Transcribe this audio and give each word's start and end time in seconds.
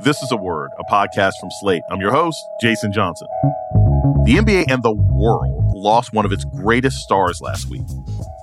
This 0.00 0.22
is 0.22 0.30
a 0.30 0.36
word, 0.36 0.72
a 0.78 0.84
podcast 0.92 1.32
from 1.40 1.50
Slate. 1.60 1.82
I'm 1.90 2.02
your 2.02 2.10
host, 2.10 2.38
Jason 2.60 2.92
Johnson. 2.92 3.28
The 4.26 4.36
NBA 4.36 4.70
and 4.70 4.82
the 4.82 4.92
world 4.92 5.74
lost 5.74 6.12
one 6.12 6.26
of 6.26 6.32
its 6.32 6.44
greatest 6.44 6.98
stars 6.98 7.40
last 7.40 7.70
week. 7.70 7.86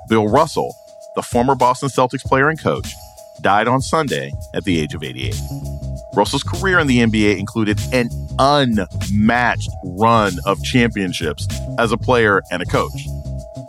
Bill 0.09 0.27
Russell, 0.27 0.75
the 1.15 1.21
former 1.21 1.53
Boston 1.53 1.89
Celtics 1.89 2.23
player 2.23 2.49
and 2.49 2.59
coach, 2.59 2.91
died 3.41 3.67
on 3.67 3.81
Sunday 3.81 4.33
at 4.55 4.63
the 4.63 4.79
age 4.79 4.95
of 4.95 5.03
88. 5.03 5.35
Russell's 6.16 6.41
career 6.41 6.79
in 6.79 6.88
the 6.88 7.00
NBA 7.00 7.38
included 7.38 7.79
an 7.93 8.09
unmatched 8.39 9.70
run 9.85 10.33
of 10.45 10.63
championships 10.63 11.47
as 11.77 11.91
a 11.91 11.97
player 11.97 12.41
and 12.49 12.63
a 12.63 12.65
coach. 12.65 13.07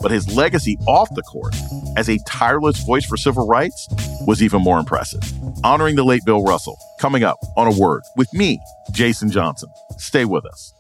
But 0.00 0.10
his 0.10 0.34
legacy 0.34 0.78
off 0.86 1.14
the 1.14 1.22
court 1.22 1.54
as 1.96 2.08
a 2.08 2.18
tireless 2.20 2.82
voice 2.82 3.04
for 3.04 3.18
civil 3.18 3.46
rights 3.46 3.88
was 4.26 4.42
even 4.42 4.62
more 4.62 4.78
impressive. 4.78 5.22
Honoring 5.62 5.96
the 5.96 6.04
late 6.04 6.22
Bill 6.24 6.42
Russell, 6.42 6.78
coming 7.00 7.24
up 7.24 7.38
on 7.56 7.66
a 7.66 7.78
word 7.78 8.02
with 8.16 8.32
me, 8.32 8.58
Jason 8.92 9.30
Johnson. 9.30 9.68
Stay 9.98 10.24
with 10.24 10.44
us. 10.46 10.72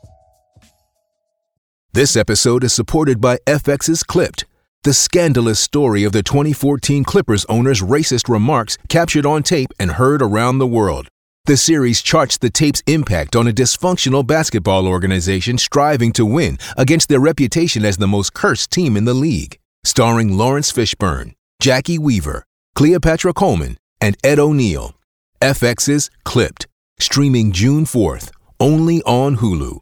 This 1.92 2.16
episode 2.16 2.64
is 2.64 2.72
supported 2.72 3.20
by 3.20 3.38
FX's 3.46 4.02
Clipped, 4.02 4.44
the 4.82 4.92
scandalous 4.92 5.60
story 5.60 6.04
of 6.04 6.12
the 6.12 6.22
2014 6.22 7.04
Clippers 7.04 7.44
owner's 7.46 7.80
racist 7.80 8.28
remarks 8.28 8.76
captured 8.88 9.24
on 9.24 9.42
tape 9.42 9.70
and 9.78 9.92
heard 9.92 10.20
around 10.20 10.58
the 10.58 10.66
world. 10.66 11.08
The 11.46 11.56
series 11.56 12.02
charts 12.02 12.38
the 12.38 12.50
tape's 12.50 12.82
impact 12.86 13.36
on 13.36 13.46
a 13.46 13.52
dysfunctional 13.52 14.26
basketball 14.26 14.88
organization 14.88 15.58
striving 15.58 16.12
to 16.14 16.24
win 16.26 16.58
against 16.76 17.08
their 17.08 17.20
reputation 17.20 17.84
as 17.84 17.98
the 17.98 18.08
most 18.08 18.34
cursed 18.34 18.70
team 18.70 18.96
in 18.96 19.04
the 19.04 19.14
league 19.14 19.58
starring 19.84 20.36
Laurence 20.36 20.72
Fishburne, 20.72 21.34
Jacki 21.62 21.98
Weaver, 21.98 22.44
Cleopatra 22.74 23.32
Coleman, 23.32 23.78
and 24.00 24.16
Ed 24.24 24.40
O'Neill. 24.40 24.96
FX's 25.40 26.10
Clipped, 26.24 26.66
streaming 26.98 27.52
June 27.52 27.84
4th, 27.84 28.32
only 28.58 29.00
on 29.02 29.36
Hulu. 29.36 29.78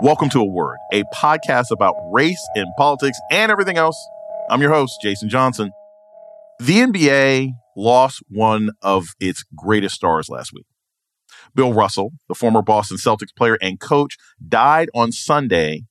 Welcome 0.00 0.30
to 0.30 0.40
A 0.40 0.44
Word, 0.46 0.78
a 0.94 1.02
podcast 1.14 1.66
about 1.70 1.94
race 2.10 2.42
and 2.54 2.66
politics 2.78 3.18
and 3.30 3.52
everything 3.52 3.76
else. 3.76 4.02
I'm 4.48 4.62
your 4.62 4.72
host, 4.72 4.94
Jason 5.02 5.28
Johnson. 5.28 5.70
The 6.60 6.78
NBA 6.78 7.50
lost 7.76 8.22
one 8.30 8.70
of 8.80 9.08
its 9.20 9.44
greatest 9.54 9.96
stars 9.96 10.30
last 10.30 10.54
week. 10.54 10.66
Bill 11.54 11.74
Russell, 11.74 12.12
the 12.26 12.34
former 12.34 12.62
Boston 12.62 12.96
Celtics 12.96 13.36
player 13.36 13.58
and 13.60 13.78
coach, 13.78 14.16
died 14.48 14.88
on 14.94 15.12
Sunday 15.12 15.82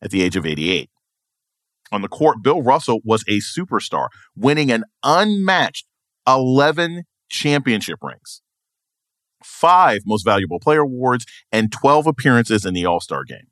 at 0.00 0.10
the 0.10 0.22
age 0.22 0.36
of 0.36 0.46
88. 0.46 0.88
On 1.94 2.02
the 2.02 2.08
court, 2.08 2.42
Bill 2.42 2.60
Russell 2.60 2.98
was 3.04 3.22
a 3.28 3.38
superstar, 3.38 4.08
winning 4.34 4.72
an 4.72 4.82
unmatched 5.04 5.86
11 6.26 7.04
championship 7.30 8.00
rings, 8.02 8.42
five 9.44 10.00
most 10.04 10.24
valuable 10.24 10.58
player 10.58 10.80
awards, 10.80 11.24
and 11.52 11.70
12 11.70 12.08
appearances 12.08 12.64
in 12.64 12.74
the 12.74 12.84
All 12.84 12.98
Star 12.98 13.22
game. 13.22 13.46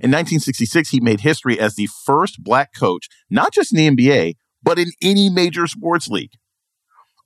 In 0.00 0.10
1966, 0.10 0.88
he 0.88 1.00
made 1.00 1.20
history 1.20 1.60
as 1.60 1.74
the 1.74 1.90
first 2.06 2.42
black 2.42 2.70
coach, 2.74 3.06
not 3.28 3.52
just 3.52 3.70
in 3.70 3.76
the 3.76 4.02
NBA, 4.02 4.36
but 4.62 4.78
in 4.78 4.88
any 5.02 5.28
major 5.28 5.66
sports 5.66 6.08
league. 6.08 6.32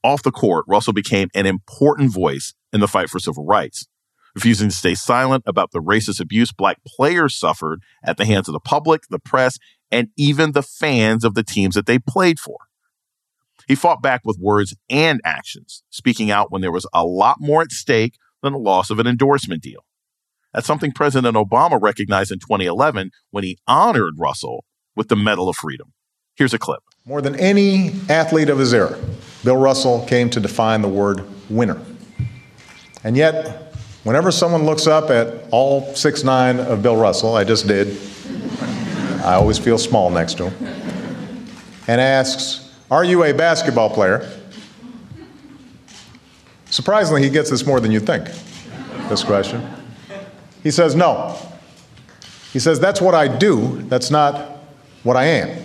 Off 0.03 0.25
the 0.25 0.33
court, 0.33 0.65
Russell 0.67 0.93
became 0.93 1.29
an 1.37 1.47
important 1.47 2.13
voice 2.13 2.53
in 2.73 2.81
the 2.81 2.89
fight 2.89 3.11
for 3.11 3.21
civil 3.21 3.47
rights, 3.47 3.87
refusing 4.35 4.71
to 4.71 4.75
stay 4.75 4.97
silent 4.97 5.45
about 5.47 5.71
the 5.71 5.81
racist 5.81 6.21
abuse 6.21 6.51
black 6.51 6.79
players 6.85 7.37
suffered 7.37 7.81
at 8.05 8.17
the 8.17 8.25
hands 8.25 8.49
of 8.49 8.55
the 8.55 8.61
public, 8.61 9.03
the 9.09 9.21
press, 9.21 9.57
and 9.91 10.09
even 10.17 10.53
the 10.53 10.63
fans 10.63 11.25
of 11.25 11.35
the 11.35 11.43
teams 11.43 11.75
that 11.75 11.87
they 11.87 11.99
played 11.99 12.39
for. 12.39 12.57
He 13.67 13.75
fought 13.75 14.03
back 14.03 14.23
with 14.25 14.39
words 14.41 14.75
and 14.89 15.21
actions, 15.25 15.83
speaking 15.91 16.31
out 16.31 16.51
when 16.51 16.63
there 16.63 16.73
was 16.73 16.87
a 16.95 17.05
lot 17.05 17.37
more 17.39 17.63
at 17.63 17.71
stake 17.71 18.15
than 18.43 18.55
the 18.55 18.59
loss 18.59 18.89
of 18.91 18.99
an 18.99 19.07
endorsement 19.07 19.63
deal. 19.63 19.85
That's 20.55 20.67
something 20.67 20.93
President 20.93 21.37
Obama 21.37 21.81
recognized 21.81 22.33
in 22.33 22.39
2011 22.39 23.11
when 23.31 23.45
he 23.45 23.59
honored 23.67 24.15
Russell 24.19 24.65
with 24.97 25.09
the 25.09 25.17
Medal 25.17 25.49
of 25.49 25.57
Freedom. 25.57 25.93
Here's 26.35 26.55
a 26.55 26.59
clip. 26.59 26.81
More 27.05 27.21
than 27.21 27.37
any 27.37 27.93
athlete 28.09 28.49
of 28.49 28.59
his 28.59 28.73
era, 28.73 28.99
Bill 29.45 29.57
Russell 29.57 30.05
came 30.07 30.31
to 30.31 30.41
define 30.41 30.83
the 30.83 30.89
word 30.89 31.25
winner. 31.51 31.81
And 33.05 33.17
yet, 33.17 33.75
whenever 34.05 34.31
someone 34.31 34.65
looks 34.65 34.87
up 34.87 35.11
at 35.11 35.45
all 35.51 35.95
six 35.95 36.25
nine 36.25 36.59
of 36.59 36.83
Bill 36.83 36.97
Russell, 36.97 37.35
I 37.35 37.45
just 37.45 37.67
did, 37.67 37.89
I 39.25 39.35
always 39.35 39.59
feel 39.59 39.79
small 39.79 40.11
next 40.11 40.35
to 40.35 40.51
him, 40.51 41.47
and 41.87 42.01
asks, 42.01 42.73
Are 42.91 43.05
you 43.05 43.25
a 43.25 43.33
basketball 43.33 43.91
player? 43.91 44.31
Surprisingly, 46.71 47.23
he 47.23 47.31
gets 47.31 47.51
this 47.51 47.67
more 47.67 47.81
than 47.81 47.91
you 47.91 48.01
think, 48.01 48.25
this 49.09 49.25
question. 49.25 49.67
He 50.63 50.71
says, 50.71 50.95
No. 50.95 51.39
He 52.53 52.59
says, 52.59 52.79
That's 52.81 53.01
what 53.01 53.15
I 53.15 53.29
do, 53.29 53.83
that's 53.83 54.11
not 54.11 54.59
what 55.03 55.17
I 55.17 55.25
am. 55.25 55.65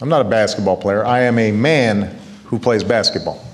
I'm 0.00 0.08
not 0.08 0.20
a 0.20 0.28
basketball 0.28 0.76
player, 0.76 1.04
I 1.04 1.20
am 1.20 1.38
a 1.38 1.52
man 1.52 2.18
who 2.44 2.58
plays 2.58 2.82
basketball. 2.82 3.44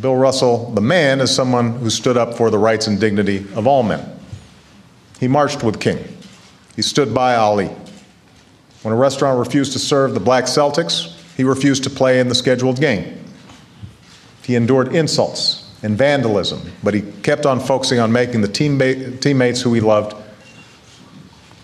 Bill 0.00 0.16
Russell, 0.16 0.70
the 0.72 0.80
man, 0.80 1.20
is 1.20 1.34
someone 1.34 1.72
who 1.78 1.90
stood 1.90 2.16
up 2.16 2.34
for 2.34 2.50
the 2.50 2.58
rights 2.58 2.86
and 2.86 2.98
dignity 2.98 3.46
of 3.54 3.66
all 3.66 3.82
men. 3.82 4.18
He 5.20 5.28
marched 5.28 5.62
with 5.62 5.80
King. 5.80 6.02
He 6.76 6.82
stood 6.82 7.14
by 7.14 7.36
Ali. 7.36 7.70
When 8.82 8.92
a 8.92 8.96
restaurant 8.96 9.38
refused 9.38 9.72
to 9.74 9.78
serve 9.78 10.14
the 10.14 10.20
black 10.20 10.44
Celtics, 10.44 11.16
he 11.36 11.44
refused 11.44 11.84
to 11.84 11.90
play 11.90 12.20
in 12.20 12.28
the 12.28 12.34
scheduled 12.34 12.80
game. 12.80 13.22
He 14.42 14.56
endured 14.56 14.94
insults 14.94 15.70
and 15.82 15.96
vandalism, 15.96 16.60
but 16.82 16.94
he 16.94 17.02
kept 17.22 17.46
on 17.46 17.60
focusing 17.60 17.98
on 17.98 18.12
making 18.12 18.40
the 18.40 18.48
teammate, 18.48 19.20
teammates 19.20 19.60
who 19.60 19.72
he 19.74 19.80
loved 19.80 20.16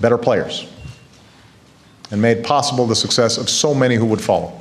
better 0.00 0.18
players 0.18 0.66
and 2.10 2.22
made 2.22 2.44
possible 2.44 2.86
the 2.86 2.96
success 2.96 3.36
of 3.36 3.50
so 3.50 3.74
many 3.74 3.96
who 3.96 4.06
would 4.06 4.20
follow. 4.20 4.52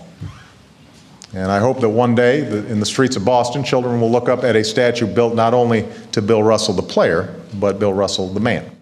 And 1.33 1.51
I 1.51 1.59
hope 1.59 1.81
that 1.81 1.89
one 1.89 2.15
day 2.15 2.39
in 2.39 2.79
the 2.79 2.85
streets 2.85 3.15
of 3.15 3.25
Boston, 3.25 3.63
children 3.63 4.01
will 4.01 4.11
look 4.11 4.29
up 4.29 4.43
at 4.43 4.55
a 4.55 4.63
statue 4.63 5.05
built 5.05 5.35
not 5.35 5.53
only 5.53 5.85
to 6.13 6.21
Bill 6.21 6.41
Russell, 6.41 6.73
the 6.73 6.81
player, 6.81 7.35
but 7.53 7.79
Bill 7.79 7.93
Russell, 7.93 8.29
the 8.33 8.39
man. 8.39 8.76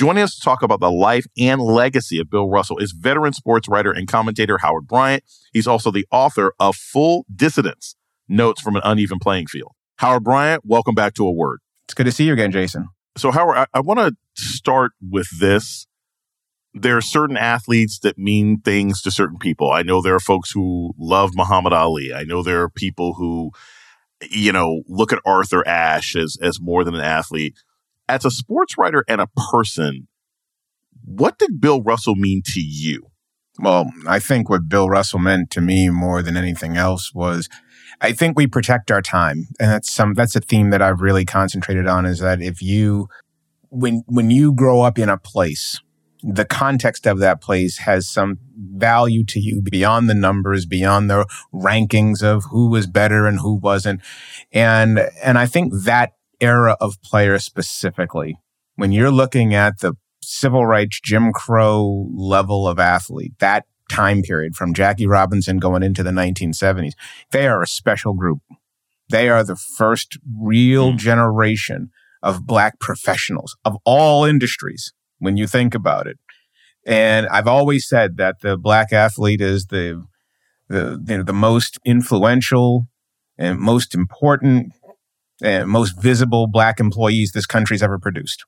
Joining 0.00 0.22
us 0.22 0.34
to 0.36 0.40
talk 0.40 0.62
about 0.62 0.80
the 0.80 0.90
life 0.90 1.26
and 1.36 1.60
legacy 1.60 2.18
of 2.18 2.30
Bill 2.30 2.48
Russell 2.48 2.78
is 2.78 2.92
veteran 2.92 3.34
sports 3.34 3.68
writer 3.68 3.92
and 3.92 4.08
commentator 4.08 4.56
Howard 4.56 4.88
Bryant. 4.88 5.22
He's 5.52 5.66
also 5.66 5.90
the 5.90 6.06
author 6.10 6.54
of 6.58 6.74
Full 6.74 7.26
Dissidence 7.30 7.96
Notes 8.26 8.62
from 8.62 8.76
an 8.76 8.82
Uneven 8.82 9.18
Playing 9.18 9.46
Field. 9.46 9.72
Howard 9.98 10.24
Bryant, 10.24 10.64
welcome 10.64 10.94
back 10.94 11.12
to 11.16 11.26
A 11.26 11.30
Word. 11.30 11.58
It's 11.84 11.92
good 11.92 12.06
to 12.06 12.12
see 12.12 12.24
you 12.24 12.32
again, 12.32 12.50
Jason. 12.50 12.88
So, 13.18 13.30
Howard, 13.30 13.58
I, 13.58 13.66
I 13.74 13.80
want 13.80 14.00
to 14.00 14.16
start 14.42 14.92
with 15.06 15.28
this 15.38 15.86
there 16.72 16.96
are 16.96 17.02
certain 17.02 17.36
athletes 17.36 17.98
that 17.98 18.16
mean 18.16 18.62
things 18.62 19.02
to 19.02 19.10
certain 19.10 19.36
people. 19.36 19.70
I 19.70 19.82
know 19.82 20.00
there 20.00 20.14
are 20.14 20.20
folks 20.20 20.50
who 20.50 20.94
love 20.96 21.32
Muhammad 21.34 21.74
Ali. 21.74 22.14
I 22.14 22.22
know 22.22 22.42
there 22.42 22.62
are 22.62 22.70
people 22.70 23.12
who, 23.18 23.50
you 24.30 24.50
know, 24.50 24.80
look 24.88 25.12
at 25.12 25.20
Arthur 25.26 25.62
Ashe 25.68 26.16
as, 26.16 26.38
as 26.40 26.58
more 26.58 26.84
than 26.84 26.94
an 26.94 27.02
athlete. 27.02 27.58
As 28.10 28.24
a 28.24 28.30
sports 28.30 28.76
writer 28.76 29.04
and 29.06 29.20
a 29.20 29.28
person, 29.50 30.08
what 31.04 31.38
did 31.38 31.60
Bill 31.60 31.80
Russell 31.80 32.16
mean 32.16 32.42
to 32.46 32.60
you? 32.60 33.06
Well, 33.60 33.86
I 34.08 34.18
think 34.18 34.50
what 34.50 34.68
Bill 34.68 34.88
Russell 34.88 35.20
meant 35.20 35.50
to 35.52 35.60
me 35.60 35.90
more 35.90 36.20
than 36.20 36.36
anything 36.36 36.76
else 36.76 37.14
was 37.14 37.48
I 38.00 38.10
think 38.12 38.36
we 38.36 38.48
protect 38.48 38.90
our 38.90 39.00
time. 39.00 39.46
And 39.60 39.70
that's 39.70 39.92
some 39.92 40.14
that's 40.14 40.34
a 40.34 40.40
theme 40.40 40.70
that 40.70 40.82
I've 40.82 41.00
really 41.00 41.24
concentrated 41.24 41.86
on 41.86 42.04
is 42.04 42.18
that 42.18 42.42
if 42.42 42.60
you 42.60 43.08
when 43.68 44.02
when 44.06 44.30
you 44.30 44.54
grow 44.54 44.80
up 44.80 44.98
in 44.98 45.08
a 45.08 45.16
place 45.16 45.80
the 46.22 46.44
context 46.44 47.06
of 47.06 47.18
that 47.18 47.40
place 47.40 47.78
has 47.78 48.08
some 48.08 48.38
value 48.56 49.24
to 49.24 49.40
you 49.40 49.62
beyond 49.62 50.08
the 50.08 50.14
numbers, 50.14 50.66
beyond 50.66 51.08
the 51.08 51.26
rankings 51.52 52.22
of 52.22 52.44
who 52.50 52.68
was 52.68 52.86
better 52.86 53.26
and 53.26 53.40
who 53.40 53.54
wasn't. 53.54 54.00
And, 54.52 55.00
and 55.22 55.38
I 55.38 55.46
think 55.46 55.72
that 55.84 56.12
era 56.40 56.76
of 56.80 57.00
player 57.02 57.38
specifically, 57.38 58.36
when 58.76 58.92
you're 58.92 59.10
looking 59.10 59.54
at 59.54 59.80
the 59.80 59.94
civil 60.22 60.66
rights, 60.66 61.00
Jim 61.02 61.32
Crow 61.32 62.08
level 62.14 62.68
of 62.68 62.78
athlete, 62.78 63.32
that 63.38 63.64
time 63.88 64.22
period 64.22 64.54
from 64.54 64.72
Jackie 64.72 65.06
Robinson 65.06 65.58
going 65.58 65.82
into 65.82 66.02
the 66.02 66.10
1970s, 66.10 66.92
they 67.32 67.46
are 67.46 67.62
a 67.62 67.66
special 67.66 68.14
group. 68.14 68.38
They 69.10 69.28
are 69.28 69.42
the 69.42 69.56
first 69.56 70.18
real 70.38 70.92
mm. 70.92 70.96
generation 70.96 71.90
of 72.22 72.46
black 72.46 72.78
professionals 72.78 73.56
of 73.64 73.76
all 73.84 74.24
industries 74.24 74.92
when 75.18 75.36
you 75.36 75.46
think 75.46 75.74
about 75.74 76.06
it. 76.06 76.18
And 76.86 77.26
I've 77.28 77.48
always 77.48 77.88
said 77.88 78.16
that 78.16 78.40
the 78.40 78.56
black 78.56 78.92
athlete 78.92 79.40
is 79.40 79.66
the 79.66 80.04
the 80.68 81.02
you 81.08 81.18
know, 81.18 81.24
the 81.24 81.32
most 81.32 81.78
influential 81.84 82.86
and 83.36 83.58
most 83.58 83.94
important 83.94 84.72
and 85.42 85.68
most 85.68 86.00
visible 86.00 86.46
black 86.46 86.80
employees 86.80 87.32
this 87.32 87.46
country's 87.46 87.82
ever 87.82 87.98
produced. 87.98 88.44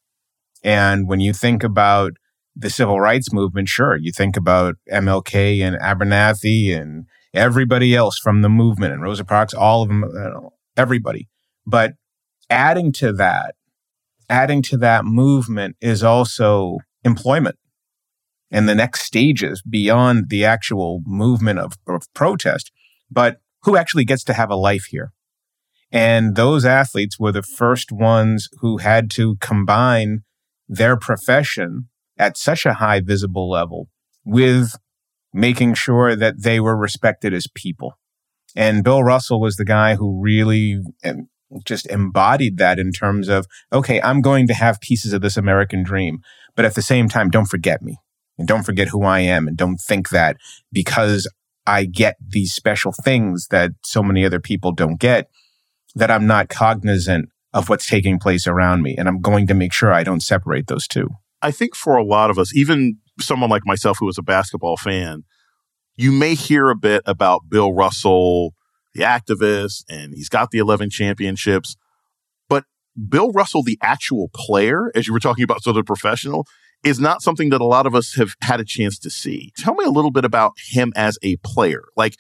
And 0.62 1.08
when 1.08 1.20
you 1.20 1.32
think 1.32 1.64
about 1.64 2.12
the 2.54 2.70
civil 2.70 3.00
rights 3.00 3.32
movement, 3.32 3.68
sure, 3.68 3.96
you 3.96 4.12
think 4.12 4.36
about 4.36 4.76
MLK 4.90 5.60
and 5.60 5.76
Abernathy 5.76 6.76
and 6.78 7.06
everybody 7.34 7.94
else 7.94 8.18
from 8.18 8.42
the 8.42 8.48
movement 8.48 8.92
and 8.92 9.02
Rosa 9.02 9.24
Parks, 9.24 9.54
all 9.54 9.82
of 9.82 9.88
them, 9.88 10.04
uh, 10.04 10.48
everybody. 10.76 11.28
But 11.66 11.94
adding 12.50 12.92
to 12.92 13.12
that, 13.14 13.54
adding 14.28 14.62
to 14.62 14.76
that 14.78 15.04
movement 15.04 15.76
is 15.80 16.02
also 16.02 16.78
employment 17.04 17.56
and 18.52 18.68
the 18.68 18.74
next 18.74 19.00
stages 19.00 19.62
beyond 19.62 20.28
the 20.28 20.44
actual 20.44 21.02
movement 21.06 21.58
of, 21.58 21.72
of 21.88 22.02
protest, 22.14 22.70
but 23.10 23.38
who 23.62 23.76
actually 23.76 24.04
gets 24.04 24.22
to 24.24 24.34
have 24.34 24.50
a 24.50 24.56
life 24.56 24.84
here. 24.90 25.12
And 25.92 26.36
those 26.36 26.64
athletes 26.64 27.20
were 27.20 27.32
the 27.32 27.42
first 27.42 27.92
ones 27.92 28.48
who 28.60 28.78
had 28.78 29.10
to 29.12 29.36
combine 29.36 30.22
their 30.66 30.96
profession 30.96 31.88
at 32.18 32.38
such 32.38 32.64
a 32.64 32.74
high 32.74 33.00
visible 33.00 33.50
level 33.50 33.88
with 34.24 34.74
making 35.34 35.74
sure 35.74 36.16
that 36.16 36.42
they 36.42 36.60
were 36.60 36.76
respected 36.76 37.34
as 37.34 37.46
people. 37.54 37.92
And 38.56 38.84
Bill 38.84 39.02
Russell 39.02 39.40
was 39.40 39.56
the 39.56 39.64
guy 39.64 39.94
who 39.94 40.20
really 40.20 40.80
just 41.64 41.86
embodied 41.88 42.56
that 42.58 42.78
in 42.78 42.92
terms 42.92 43.28
of, 43.28 43.46
okay, 43.72 44.00
I'm 44.00 44.22
going 44.22 44.46
to 44.46 44.54
have 44.54 44.80
pieces 44.80 45.12
of 45.12 45.20
this 45.20 45.36
American 45.36 45.82
dream, 45.82 46.20
but 46.56 46.64
at 46.64 46.74
the 46.74 46.82
same 46.82 47.08
time, 47.08 47.28
don't 47.28 47.46
forget 47.46 47.82
me 47.82 47.98
and 48.38 48.48
don't 48.48 48.62
forget 48.62 48.88
who 48.88 49.04
I 49.04 49.20
am 49.20 49.46
and 49.46 49.56
don't 49.56 49.78
think 49.78 50.08
that 50.10 50.36
because 50.72 51.30
I 51.66 51.84
get 51.84 52.16
these 52.26 52.52
special 52.52 52.92
things 53.04 53.48
that 53.50 53.72
so 53.84 54.02
many 54.02 54.24
other 54.24 54.40
people 54.40 54.72
don't 54.72 54.98
get, 54.98 55.28
that 55.94 56.10
I'm 56.10 56.26
not 56.26 56.48
cognizant 56.48 57.28
of 57.52 57.68
what's 57.68 57.86
taking 57.86 58.18
place 58.18 58.46
around 58.46 58.82
me. 58.82 58.96
And 58.96 59.08
I'm 59.08 59.20
going 59.20 59.46
to 59.46 59.54
make 59.54 59.72
sure 59.72 59.92
I 59.92 60.02
don't 60.02 60.22
separate 60.22 60.66
those 60.66 60.86
two. 60.86 61.08
I 61.42 61.50
think 61.50 61.74
for 61.74 61.96
a 61.96 62.04
lot 62.04 62.30
of 62.30 62.38
us, 62.38 62.54
even 62.54 62.98
someone 63.20 63.50
like 63.50 63.66
myself 63.66 63.98
who 64.00 64.06
was 64.06 64.18
a 64.18 64.22
basketball 64.22 64.76
fan, 64.76 65.24
you 65.96 66.12
may 66.12 66.34
hear 66.34 66.70
a 66.70 66.76
bit 66.76 67.02
about 67.04 67.48
Bill 67.48 67.72
Russell, 67.72 68.54
the 68.94 69.02
activist, 69.02 69.84
and 69.88 70.14
he's 70.14 70.28
got 70.28 70.50
the 70.50 70.58
11 70.58 70.90
championships. 70.90 71.76
But 72.48 72.64
Bill 73.08 73.32
Russell, 73.32 73.62
the 73.62 73.78
actual 73.82 74.30
player, 74.34 74.90
as 74.94 75.06
you 75.06 75.12
were 75.12 75.20
talking 75.20 75.44
about, 75.44 75.62
sort 75.62 75.76
of 75.76 75.84
professional, 75.84 76.46
is 76.84 76.98
not 76.98 77.22
something 77.22 77.50
that 77.50 77.60
a 77.60 77.66
lot 77.66 77.86
of 77.86 77.94
us 77.94 78.14
have 78.16 78.34
had 78.42 78.60
a 78.60 78.64
chance 78.64 78.98
to 79.00 79.10
see. 79.10 79.52
Tell 79.56 79.74
me 79.74 79.84
a 79.84 79.90
little 79.90 80.10
bit 80.10 80.24
about 80.24 80.52
him 80.70 80.92
as 80.96 81.18
a 81.22 81.36
player. 81.36 81.82
Like, 81.96 82.16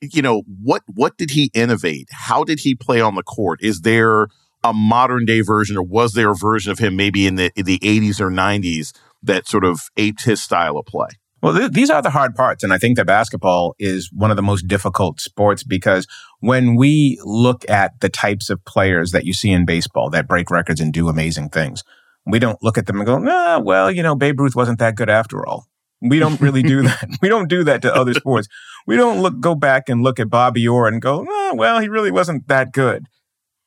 you 0.00 0.22
know, 0.22 0.42
what 0.62 0.82
what 0.86 1.16
did 1.16 1.30
he 1.30 1.50
innovate? 1.54 2.08
How 2.10 2.44
did 2.44 2.60
he 2.60 2.74
play 2.74 3.00
on 3.00 3.14
the 3.14 3.22
court? 3.22 3.60
Is 3.62 3.80
there 3.82 4.28
a 4.64 4.72
modern 4.72 5.24
day 5.24 5.40
version, 5.40 5.76
or 5.76 5.82
was 5.82 6.14
there 6.14 6.30
a 6.30 6.36
version 6.36 6.72
of 6.72 6.78
him 6.78 6.96
maybe 6.96 7.26
in 7.26 7.36
the 7.36 7.50
in 7.56 7.64
the 7.64 7.78
80s 7.78 8.20
or 8.20 8.30
90s 8.30 8.92
that 9.22 9.46
sort 9.46 9.64
of 9.64 9.80
aped 9.96 10.24
his 10.24 10.42
style 10.42 10.76
of 10.76 10.86
play? 10.86 11.08
Well, 11.40 11.56
th- 11.56 11.70
these 11.70 11.90
are 11.90 12.02
the 12.02 12.10
hard 12.10 12.34
parts. 12.34 12.64
And 12.64 12.72
I 12.72 12.78
think 12.78 12.96
that 12.96 13.06
basketball 13.06 13.74
is 13.78 14.10
one 14.12 14.30
of 14.30 14.36
the 14.36 14.42
most 14.42 14.66
difficult 14.66 15.20
sports 15.20 15.62
because 15.62 16.06
when 16.40 16.74
we 16.74 17.20
look 17.24 17.68
at 17.70 18.00
the 18.00 18.08
types 18.08 18.50
of 18.50 18.64
players 18.64 19.12
that 19.12 19.24
you 19.24 19.32
see 19.32 19.50
in 19.50 19.64
baseball 19.64 20.10
that 20.10 20.26
break 20.26 20.50
records 20.50 20.80
and 20.80 20.92
do 20.92 21.08
amazing 21.08 21.50
things, 21.50 21.84
we 22.26 22.38
don't 22.38 22.62
look 22.62 22.76
at 22.76 22.86
them 22.86 22.96
and 22.96 23.06
go, 23.06 23.18
nah, 23.18 23.60
well, 23.60 23.90
you 23.90 24.02
know, 24.02 24.14
Babe 24.16 24.40
Ruth 24.40 24.56
wasn't 24.56 24.80
that 24.80 24.96
good 24.96 25.08
after 25.08 25.46
all. 25.46 25.66
We 26.00 26.18
don't 26.18 26.40
really 26.40 26.62
do 26.62 26.82
that. 26.82 27.08
We 27.22 27.28
don't 27.28 27.48
do 27.48 27.64
that 27.64 27.82
to 27.82 27.94
other 27.94 28.14
sports. 28.14 28.48
We 28.86 28.96
don't 28.96 29.20
look, 29.20 29.40
go 29.40 29.54
back 29.54 29.88
and 29.88 30.02
look 30.02 30.20
at 30.20 30.30
Bobby 30.30 30.66
Orr 30.66 30.88
and 30.88 31.02
go, 31.02 31.26
oh, 31.28 31.54
well, 31.54 31.80
he 31.80 31.88
really 31.88 32.10
wasn't 32.10 32.48
that 32.48 32.72
good. 32.72 33.06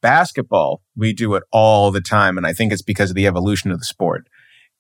Basketball, 0.02 0.82
we 0.96 1.14
do 1.14 1.36
it 1.36 1.44
all 1.52 1.92
the 1.92 2.02
time. 2.02 2.38
And 2.38 2.48
I 2.48 2.54
think 2.54 2.72
it's 2.72 2.82
because 2.82 3.12
of 3.12 3.16
the 3.16 3.28
evolution 3.28 3.72
of 3.72 3.80
the 3.80 3.86
sport. 3.86 4.28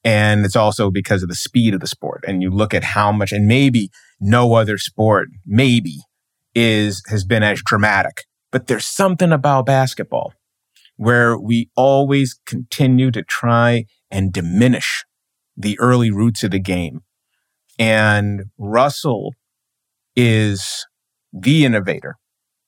And 0.03 0.45
it's 0.45 0.55
also 0.55 0.89
because 0.89 1.21
of 1.21 1.29
the 1.29 1.35
speed 1.35 1.75
of 1.75 1.79
the 1.79 1.87
sport. 1.87 2.23
And 2.27 2.41
you 2.41 2.49
look 2.49 2.73
at 2.73 2.83
how 2.83 3.11
much, 3.11 3.31
and 3.31 3.45
maybe 3.45 3.91
no 4.19 4.55
other 4.55 4.79
sport, 4.79 5.29
maybe 5.45 5.97
is, 6.55 7.03
has 7.09 7.23
been 7.23 7.43
as 7.43 7.61
dramatic, 7.63 8.25
but 8.51 8.67
there's 8.67 8.85
something 8.85 9.31
about 9.31 9.65
basketball 9.65 10.33
where 10.97 11.37
we 11.37 11.69
always 11.75 12.39
continue 12.45 13.11
to 13.11 13.23
try 13.23 13.85
and 14.09 14.33
diminish 14.33 15.05
the 15.55 15.79
early 15.79 16.11
roots 16.11 16.43
of 16.43 16.51
the 16.51 16.59
game. 16.59 17.01
And 17.81 18.45
Russell 18.57 19.33
is 20.15 20.85
the 21.33 21.65
innovator 21.65 22.17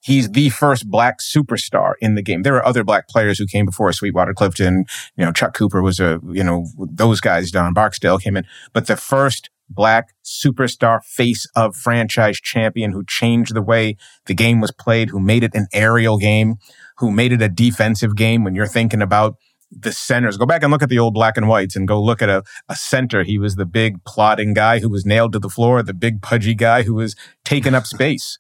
he's 0.04 0.30
the 0.32 0.50
first 0.50 0.90
black 0.90 1.20
superstar 1.20 1.94
in 2.00 2.16
the 2.16 2.22
game. 2.22 2.44
There 2.44 2.56
are 2.56 2.66
other 2.66 2.84
black 2.84 3.08
players 3.08 3.40
who 3.40 3.48
came 3.48 3.66
before 3.66 3.92
Sweetwater 3.94 4.34
Clifton. 4.34 4.86
You 5.16 5.26
know, 5.26 5.32
Chuck 5.32 5.54
Cooper 5.56 5.82
was 5.82 6.00
a, 6.00 6.20
you 6.30 6.44
know, 6.44 6.68
those 6.78 7.22
guys, 7.22 7.52
Don 7.52 7.74
Barksdale 7.74 8.20
came 8.20 8.38
in, 8.38 8.46
but 8.74 8.88
the 8.88 8.98
first 8.98 9.50
black 9.70 10.14
superstar 10.24 11.04
face 11.04 11.48
of 11.56 11.76
franchise 11.76 12.40
champion 12.40 12.92
who 12.92 13.04
changed 13.06 13.56
the 13.56 13.62
way 13.62 13.96
the 14.26 14.36
game 14.36 14.60
was 14.60 14.72
played, 14.72 15.10
who 15.10 15.20
made 15.20 15.44
it 15.44 15.56
an 15.56 15.68
aerial 15.74 16.18
game, 16.18 16.56
who 16.98 17.10
made 17.10 17.32
it 17.32 17.42
a 17.42 17.50
defensive 17.50 18.16
game 18.16 18.44
when 18.44 18.54
you're 18.54 18.68
thinking 18.68 19.02
about 19.02 19.36
the 19.80 19.92
centers. 19.92 20.38
Go 20.38 20.46
back 20.46 20.64
and 20.64 20.72
look 20.72 20.84
at 20.84 20.90
the 20.90 21.00
old 21.00 21.14
black 21.14 21.38
and 21.38 21.48
whites 21.48 21.76
and 21.76 21.88
go 21.88 22.02
look 22.02 22.22
at 22.22 22.30
a, 22.30 22.44
a 22.70 22.76
center. 22.76 23.24
He 23.24 23.38
was 23.38 23.56
the 23.56 23.66
big 23.66 24.04
plodding 24.06 24.54
guy 24.54 24.80
who 24.80 24.90
was 24.90 25.06
nailed 25.06 25.34
to 25.34 25.40
the 25.40 25.50
floor, 25.50 25.82
the 25.84 25.94
big 25.94 26.22
pudgy 26.22 26.56
guy 26.56 26.84
who 26.84 26.94
was 26.94 27.16
taking 27.44 27.74
up 27.74 27.86
space. 27.86 28.40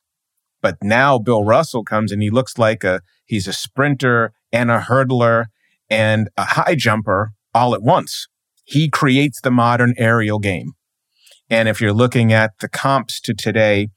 But 0.61 0.77
now 0.81 1.19
Bill 1.19 1.43
Russell 1.43 1.83
comes 1.83 2.11
and 2.11 2.21
he 2.21 2.29
looks 2.29 2.57
like 2.57 2.83
a 2.83 3.01
he's 3.25 3.47
a 3.47 3.53
sprinter 3.53 4.33
and 4.51 4.71
a 4.71 4.79
hurdler 4.79 5.45
and 5.89 6.29
a 6.37 6.43
high 6.43 6.75
jumper 6.75 7.33
all 7.53 7.73
at 7.75 7.81
once. 7.81 8.27
He 8.63 8.89
creates 8.89 9.41
the 9.41 9.51
modern 9.51 9.93
aerial 9.97 10.39
game. 10.39 10.71
And 11.49 11.67
if 11.67 11.81
you're 11.81 11.93
looking 11.93 12.31
at 12.31 12.51
the 12.61 12.69
comps 12.69 13.19
to 13.21 13.33
today, 13.33 13.89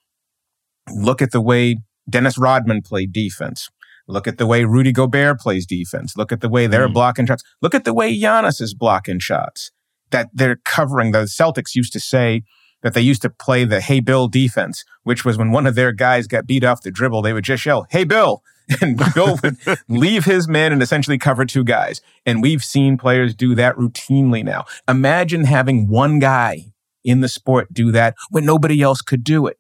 look 0.93 1.23
at 1.23 1.31
the 1.31 1.41
way 1.41 1.77
Dennis 2.09 2.37
Rodman 2.37 2.83
played 2.83 3.13
defense. 3.13 3.69
Look 4.09 4.27
at 4.27 4.39
the 4.39 4.47
way 4.47 4.65
Rudy 4.65 4.93
Gobert 4.93 5.41
plays 5.41 5.67
defense. 5.67 6.17
Look 6.17 6.31
at 6.33 6.41
the 6.41 6.49
way 6.49 6.67
they're 6.67 6.89
mm. 6.89 6.95
blocking 6.95 7.27
shots. 7.27 7.43
Look 7.61 7.75
at 7.75 7.85
the 7.85 7.95
way 7.95 8.17
Giannis 8.17 8.61
is 8.61 8.75
blocking 8.75 9.19
shots. 9.19 9.73
That 10.11 10.29
they're 10.33 10.61
covering. 10.65 11.11
The 11.11 11.23
Celtics 11.25 11.75
used 11.75 11.93
to 11.95 12.01
say 12.01 12.43
that 12.83 12.95
they 12.95 13.01
used 13.01 13.23
to 13.23 13.31
play 13.31 13.65
the 13.65 13.81
Hey 13.81 14.01
Bill 14.01 14.29
defense, 14.29 14.85
which 15.03 15.25
was 15.25 15.37
when 15.37 15.51
one 15.51 15.67
of 15.67 15.75
their 15.75 15.91
guys 15.91 16.29
got 16.29 16.47
beat 16.47 16.63
off 16.63 16.83
the 16.83 16.93
dribble, 16.93 17.23
they 17.23 17.33
would 17.33 17.45
just 17.45 17.67
yell, 17.67 17.87
Hey 17.91 18.05
Bill. 18.05 18.43
And 18.81 19.01
Bill 19.15 19.39
would 19.45 19.59
leave 19.89 20.25
his 20.25 20.49
man 20.49 20.73
and 20.73 20.83
essentially 20.83 21.19
cover 21.19 21.45
two 21.45 21.63
guys. 21.63 22.01
And 22.25 22.43
we've 22.43 22.65
seen 22.65 22.99
players 22.99 23.33
do 23.33 23.55
that 23.55 23.77
routinely 23.77 24.45
now. 24.45 24.65
Imagine 24.89 25.45
having 25.45 25.87
one 25.87 26.19
guy 26.19 26.73
in 27.05 27.21
the 27.21 27.29
sport 27.29 27.73
do 27.73 27.93
that 27.93 28.17
when 28.31 28.45
nobody 28.45 28.83
else 28.83 29.03
could 29.03 29.23
do 29.23 29.47
it. 29.47 29.59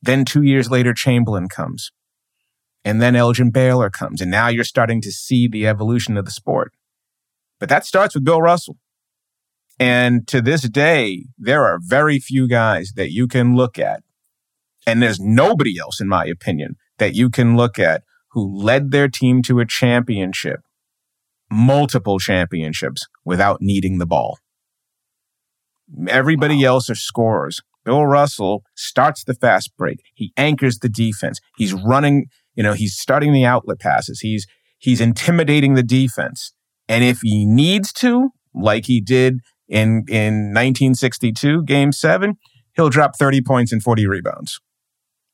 Then 0.00 0.24
two 0.24 0.40
years 0.40 0.70
later, 0.70 0.94
Chamberlain 0.94 1.50
comes. 1.50 1.92
And 2.86 3.02
then 3.02 3.16
Elgin 3.16 3.50
Baylor 3.50 3.90
comes. 3.90 4.20
And 4.20 4.30
now 4.30 4.46
you're 4.46 4.62
starting 4.62 5.00
to 5.02 5.10
see 5.10 5.48
the 5.48 5.66
evolution 5.66 6.16
of 6.16 6.24
the 6.24 6.30
sport. 6.30 6.72
But 7.58 7.68
that 7.68 7.84
starts 7.84 8.14
with 8.14 8.24
Bill 8.24 8.40
Russell. 8.40 8.76
And 9.80 10.26
to 10.28 10.40
this 10.40 10.62
day, 10.68 11.24
there 11.36 11.64
are 11.64 11.80
very 11.82 12.20
few 12.20 12.46
guys 12.46 12.92
that 12.94 13.10
you 13.10 13.26
can 13.26 13.56
look 13.56 13.76
at. 13.76 14.04
And 14.86 15.02
there's 15.02 15.18
nobody 15.18 15.80
else, 15.80 16.00
in 16.00 16.06
my 16.06 16.26
opinion, 16.26 16.76
that 16.98 17.12
you 17.12 17.28
can 17.28 17.56
look 17.56 17.76
at 17.76 18.04
who 18.30 18.56
led 18.56 18.92
their 18.92 19.08
team 19.08 19.42
to 19.42 19.58
a 19.58 19.66
championship, 19.66 20.60
multiple 21.50 22.20
championships 22.20 23.08
without 23.24 23.60
needing 23.60 23.98
the 23.98 24.06
ball. 24.06 24.38
Everybody 26.08 26.62
wow. 26.62 26.74
else 26.74 26.88
are 26.88 26.94
scorers. 26.94 27.62
Bill 27.84 28.06
Russell 28.06 28.62
starts 28.76 29.24
the 29.24 29.34
fast 29.34 29.76
break. 29.76 30.02
He 30.14 30.32
anchors 30.36 30.78
the 30.78 30.88
defense. 30.88 31.40
He's 31.56 31.72
running, 31.72 32.26
you 32.56 32.62
know, 32.62 32.72
he's 32.72 32.96
starting 32.96 33.32
the 33.32 33.44
outlet 33.44 33.78
passes. 33.78 34.20
He's, 34.20 34.46
he's 34.78 35.00
intimidating 35.00 35.74
the 35.74 35.82
defense. 35.82 36.52
And 36.88 37.04
if 37.04 37.20
he 37.22 37.44
needs 37.46 37.92
to, 37.94 38.30
like 38.56 38.86
he 38.86 39.00
did 39.00 39.40
in 39.68 40.04
in 40.08 40.52
1962 40.52 41.64
game 41.64 41.92
7 41.92 42.34
he'll 42.74 42.88
drop 42.88 43.16
30 43.16 43.42
points 43.42 43.72
and 43.72 43.82
40 43.82 44.06
rebounds. 44.06 44.60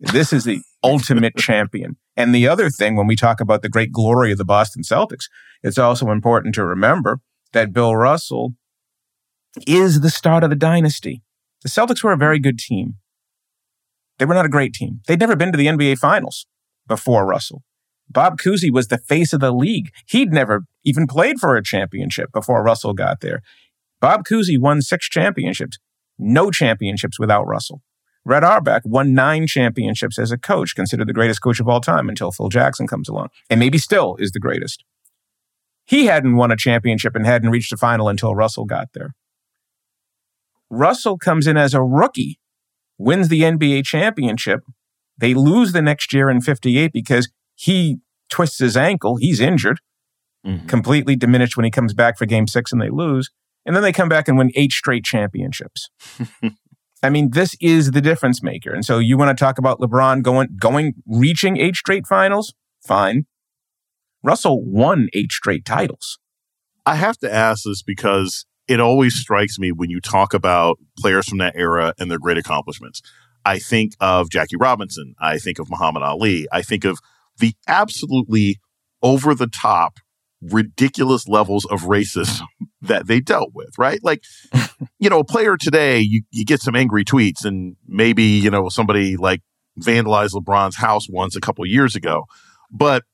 This 0.01 0.33
is 0.33 0.45
the 0.45 0.61
ultimate 0.85 1.37
champion. 1.37 1.97
And 2.17 2.35
the 2.35 2.49
other 2.49 2.71
thing 2.71 2.97
when 2.97 3.07
we 3.07 3.17
talk 3.17 3.41
about 3.41 3.63
the 3.63 3.69
great 3.69 3.93
glory 3.93 4.33
of 4.33 4.39
the 4.39 4.45
Boston 4.45 4.83
Celtics 4.83 5.27
it's 5.63 5.79
also 5.79 6.11
important 6.11 6.55
to 6.57 6.65
remember 6.65 7.21
that 7.53 7.73
Bill 7.73 7.95
Russell 7.95 8.55
is 9.67 10.01
the 10.01 10.11
start 10.11 10.43
of 10.43 10.51
the 10.51 10.57
dynasty. 10.57 11.23
The 11.63 11.69
Celtics 11.69 12.03
were 12.03 12.13
a 12.13 12.17
very 12.17 12.41
good 12.41 12.59
team. 12.59 12.95
They 14.19 14.25
were 14.25 14.35
not 14.35 14.47
a 14.47 14.51
great 14.51 14.73
team. 14.73 15.01
They'd 15.07 15.21
never 15.21 15.37
been 15.37 15.53
to 15.53 15.59
the 15.59 15.67
NBA 15.67 15.99
finals 15.99 16.47
before 16.87 17.27
Russell 17.27 17.63
Bob 18.13 18.39
Cousy 18.39 18.71
was 18.71 18.89
the 18.89 18.99
face 18.99 19.33
of 19.33 19.41
the 19.41 19.53
league. 19.53 19.91
He'd 20.07 20.33
never 20.33 20.65
even 20.85 21.07
played 21.07 21.39
for 21.39 21.57
a 21.57 21.63
championship 21.63 22.31
before 22.33 22.63
Russell 22.63 22.93
got 22.93 23.21
there. 23.21 23.41
Bob 24.01 24.25
Cousy 24.25 24.59
won 24.59 24.83
six 24.83 25.09
championships, 25.09 25.79
no 26.19 26.51
championships 26.51 27.19
without 27.19 27.47
Russell. 27.47 27.81
Red 28.25 28.45
Auerbach 28.45 28.83
won 28.85 29.15
nine 29.15 29.47
championships 29.47 30.19
as 30.19 30.31
a 30.31 30.39
coach, 30.39 30.75
considered 30.77 31.09
the 31.09 31.13
greatest 31.13 31.43
coach 31.43 31.59
of 31.59 31.69
all 31.69 31.81
time 31.81 32.09
until 32.09 32.31
Phil 32.31 32.49
Jackson 32.49 32.87
comes 32.87 33.09
along, 33.09 33.29
and 33.51 33.59
maybe 33.59 33.79
still 33.79 34.17
is 34.19 34.33
the 34.33 34.39
greatest. 34.39 34.85
He 35.85 36.07
hadn't 36.07 36.37
won 36.37 36.53
a 36.53 36.57
championship 36.57 37.17
and 37.17 37.27
hadn't 37.27 37.51
reached 37.51 37.73
a 37.73 37.77
final 37.77 38.09
until 38.09 38.35
Russell 38.35 38.65
got 38.65 38.89
there. 38.93 39.15
Russell 40.71 41.19
comes 41.19 41.47
in 41.47 41.57
as 41.57 41.75
a 41.75 41.83
rookie, 41.83 42.39
wins 42.99 43.29
the 43.29 43.43
NBA 43.43 43.85
championship. 43.85 44.61
They 45.23 45.35
lose 45.35 45.71
the 45.71 45.81
next 45.81 46.13
year 46.13 46.29
in 46.29 46.41
58 46.41 46.93
because 46.93 47.31
he 47.55 47.99
twists 48.29 48.59
his 48.59 48.77
ankle. 48.77 49.19
He's 49.19 49.39
injured, 49.39 49.79
mm-hmm. 50.45 50.67
completely 50.67 51.15
diminished 51.15 51.57
when 51.57 51.63
he 51.63 51.71
comes 51.71 51.95
back 51.95 52.19
for 52.19 52.27
game 52.27 52.49
six 52.49 52.73
and 52.73 52.83
they 52.83 52.91
lose. 52.91 53.31
And 53.65 53.77
then 53.77 53.85
they 53.85 53.93
come 53.93 54.09
back 54.09 54.27
and 54.27 54.37
win 54.37 54.51
eight 54.57 54.73
straight 54.73 55.05
championships. 55.05 55.91
I 57.05 57.09
mean, 57.09 57.31
this 57.31 57.55
is 57.61 57.93
the 57.93 58.01
difference 58.01 58.43
maker. 58.43 58.73
And 58.73 58.85
so 58.85 58.99
you 58.99 59.17
want 59.17 59.37
to 59.37 59.41
talk 59.41 59.59
about 59.59 59.79
LeBron 59.79 60.25
going, 60.25 60.57
going, 60.59 60.95
reaching 61.07 61.57
eight 61.57 61.77
straight 61.77 62.09
finals? 62.09 62.55
Fine. 62.85 63.27
Russell 64.25 64.65
won 64.65 65.09
eight 65.13 65.31
straight 65.31 65.65
titles. 65.65 66.19
I 66.85 66.97
have 66.97 67.19
to 67.19 67.33
ask 67.33 67.63
this 67.65 67.85
because 67.85 68.45
it 68.67 68.81
always 68.81 69.15
strikes 69.15 69.57
me 69.57 69.71
when 69.71 69.89
you 69.89 70.01
talk 70.01 70.35
about 70.35 70.79
players 70.99 71.29
from 71.29 71.39
that 71.39 71.55
era 71.55 71.95
and 72.01 72.11
their 72.11 72.19
great 72.19 72.39
accomplishments. 72.39 73.03
I 73.45 73.59
think 73.59 73.93
of 74.01 74.31
Jackie 74.31 74.57
Robinson. 74.57 75.15
I 75.21 75.39
think 75.39 75.59
of 75.59 75.71
Muhammad 75.71 76.03
Ali. 76.03 76.47
I 76.53 76.63
think 76.63 76.85
of 76.85 76.99
the 77.39 77.55
absolutely 77.67 78.61
over 79.03 79.35
the 79.35 79.47
top, 79.47 79.99
ridiculous 80.41 81.29
levels 81.29 81.65
of 81.67 81.83
racism 81.83 82.47
that 82.83 83.07
they 83.07 83.21
dealt 83.21 83.51
with, 83.55 83.79
right? 83.79 84.01
Like, 84.03 84.23
you 84.99 85.11
know, 85.11 85.21
a 85.21 85.25
player 85.25 85.57
today, 85.57 86.01
you, 86.01 86.23
you 86.31 86.45
get 86.45 86.61
some 86.61 86.77
angry 86.77 87.05
tweets 87.05 87.45
and 87.45 87.77
maybe, 87.87 88.25
you 88.25 88.51
know, 88.51 88.69
somebody 88.69 89.17
like 89.17 89.41
vandalized 89.81 90.33
LeBron's 90.33 90.77
house 90.77 91.09
once 91.09 91.37
a 91.37 91.41
couple 91.41 91.67
years 91.67 91.97
ago. 91.97 92.25
But 92.71 93.05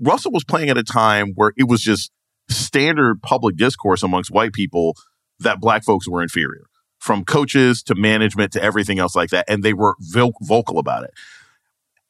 Russell 0.00 0.32
was 0.32 0.44
playing 0.44 0.70
at 0.70 0.78
a 0.78 0.84
time 0.84 1.32
where 1.34 1.52
it 1.56 1.68
was 1.68 1.80
just 1.80 2.10
standard 2.48 3.20
public 3.22 3.56
discourse 3.56 4.02
amongst 4.02 4.30
white 4.30 4.52
people 4.52 4.96
that 5.40 5.60
black 5.60 5.84
folks 5.84 6.08
were 6.08 6.22
inferior 6.22 6.64
from 7.08 7.24
coaches 7.24 7.82
to 7.82 7.94
management 7.94 8.52
to 8.52 8.62
everything 8.62 8.98
else 8.98 9.16
like 9.16 9.30
that. 9.30 9.46
And 9.48 9.62
they 9.62 9.72
were 9.72 9.94
vocal 9.98 10.78
about 10.78 11.04
it. 11.04 11.14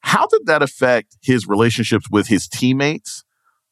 How 0.01 0.27
did 0.27 0.45
that 0.47 0.61
affect 0.61 1.15
his 1.21 1.47
relationships 1.47 2.07
with 2.11 2.27
his 2.27 2.49
teammates? 2.49 3.23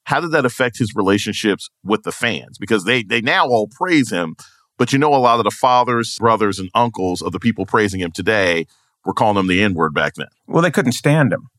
How 0.05 0.21
did 0.21 0.31
that 0.31 0.45
affect 0.45 0.77
his 0.77 0.95
relationships 0.95 1.69
with 1.83 2.03
the 2.03 2.13
fans? 2.13 2.57
Because 2.57 2.85
they, 2.85 3.03
they 3.03 3.19
now 3.19 3.45
all 3.45 3.67
praise 3.67 4.09
him, 4.09 4.37
but 4.77 4.93
you 4.93 4.99
know, 4.99 5.13
a 5.13 5.17
lot 5.17 5.39
of 5.39 5.43
the 5.43 5.51
fathers, 5.51 6.17
brothers, 6.17 6.59
and 6.59 6.69
uncles 6.73 7.21
of 7.21 7.33
the 7.33 7.41
people 7.41 7.65
praising 7.65 7.99
him 7.99 8.11
today 8.11 8.65
were 9.03 9.13
calling 9.13 9.35
him 9.35 9.47
the 9.47 9.61
N 9.61 9.73
word 9.73 9.93
back 9.93 10.13
then. 10.13 10.27
Well, 10.47 10.63
they 10.63 10.71
couldn't 10.71 10.93
stand 10.93 11.33
him. 11.33 11.49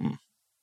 Hmm. 0.00 0.14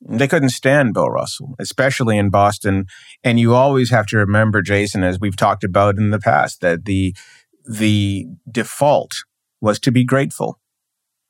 They 0.01 0.27
couldn't 0.27 0.49
stand 0.49 0.93
Bill 0.93 1.09
Russell, 1.09 1.55
especially 1.59 2.17
in 2.17 2.29
Boston. 2.29 2.87
And 3.23 3.39
you 3.39 3.55
always 3.55 3.89
have 3.91 4.05
to 4.07 4.17
remember, 4.17 4.61
Jason, 4.61 5.01
as 5.01 5.17
we've 5.17 5.37
talked 5.37 5.63
about 5.63 5.97
in 5.97 6.09
the 6.09 6.19
past, 6.19 6.59
that 6.59 6.83
the 6.83 7.15
the 7.69 8.25
default 8.51 9.11
was 9.61 9.79
to 9.79 9.91
be 9.91 10.03
grateful. 10.03 10.59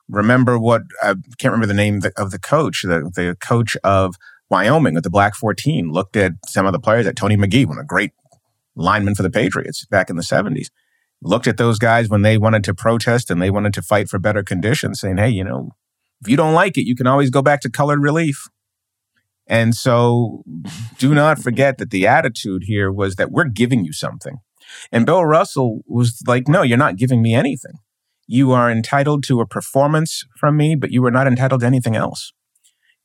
Remember 0.08 0.58
what 0.58 0.82
I 1.02 1.14
can't 1.38 1.52
remember 1.52 1.66
the 1.66 1.74
name 1.74 2.00
of 2.16 2.30
the 2.30 2.38
coach, 2.38 2.82
the, 2.82 3.10
the 3.14 3.36
coach 3.40 3.76
of 3.84 4.16
Wyoming 4.48 4.94
with 4.94 5.04
the 5.04 5.10
Black 5.10 5.34
14 5.36 5.90
looked 5.90 6.16
at 6.16 6.32
some 6.46 6.66
of 6.66 6.72
the 6.72 6.80
players 6.80 7.06
at 7.06 7.14
Tony 7.14 7.36
McGee, 7.36 7.66
one 7.66 7.78
a 7.78 7.84
great 7.84 8.12
lineman 8.74 9.14
for 9.14 9.22
the 9.22 9.30
Patriots 9.30 9.84
back 9.86 10.08
in 10.08 10.16
the 10.16 10.22
70s. 10.22 10.68
Looked 11.22 11.46
at 11.46 11.58
those 11.58 11.78
guys 11.78 12.08
when 12.08 12.22
they 12.22 12.38
wanted 12.38 12.64
to 12.64 12.74
protest 12.74 13.30
and 13.30 13.40
they 13.40 13.50
wanted 13.50 13.74
to 13.74 13.82
fight 13.82 14.08
for 14.08 14.18
better 14.18 14.42
conditions, 14.42 15.00
saying, 15.00 15.18
hey, 15.18 15.28
you 15.28 15.44
know, 15.44 15.70
if 16.22 16.28
you 16.28 16.36
don't 16.36 16.54
like 16.54 16.78
it, 16.78 16.86
you 16.86 16.96
can 16.96 17.06
always 17.06 17.28
go 17.28 17.42
back 17.42 17.60
to 17.60 17.70
colored 17.70 18.02
relief. 18.02 18.48
And 19.46 19.74
so 19.74 20.42
do 20.98 21.14
not 21.14 21.38
forget 21.38 21.76
that 21.78 21.90
the 21.90 22.06
attitude 22.06 22.62
here 22.64 22.90
was 22.90 23.16
that 23.16 23.30
we're 23.30 23.44
giving 23.44 23.84
you 23.84 23.92
something. 23.92 24.38
And 24.92 25.06
Bill 25.06 25.24
Russell 25.24 25.80
was 25.86 26.22
like, 26.26 26.48
no, 26.48 26.62
you're 26.62 26.78
not 26.78 26.96
giving 26.96 27.22
me 27.22 27.34
anything. 27.34 27.74
You 28.26 28.52
are 28.52 28.70
entitled 28.70 29.24
to 29.24 29.40
a 29.40 29.46
performance 29.46 30.24
from 30.38 30.56
me, 30.56 30.74
but 30.74 30.90
you 30.90 31.04
are 31.04 31.10
not 31.10 31.26
entitled 31.26 31.62
to 31.62 31.66
anything 31.66 31.96
else. 31.96 32.32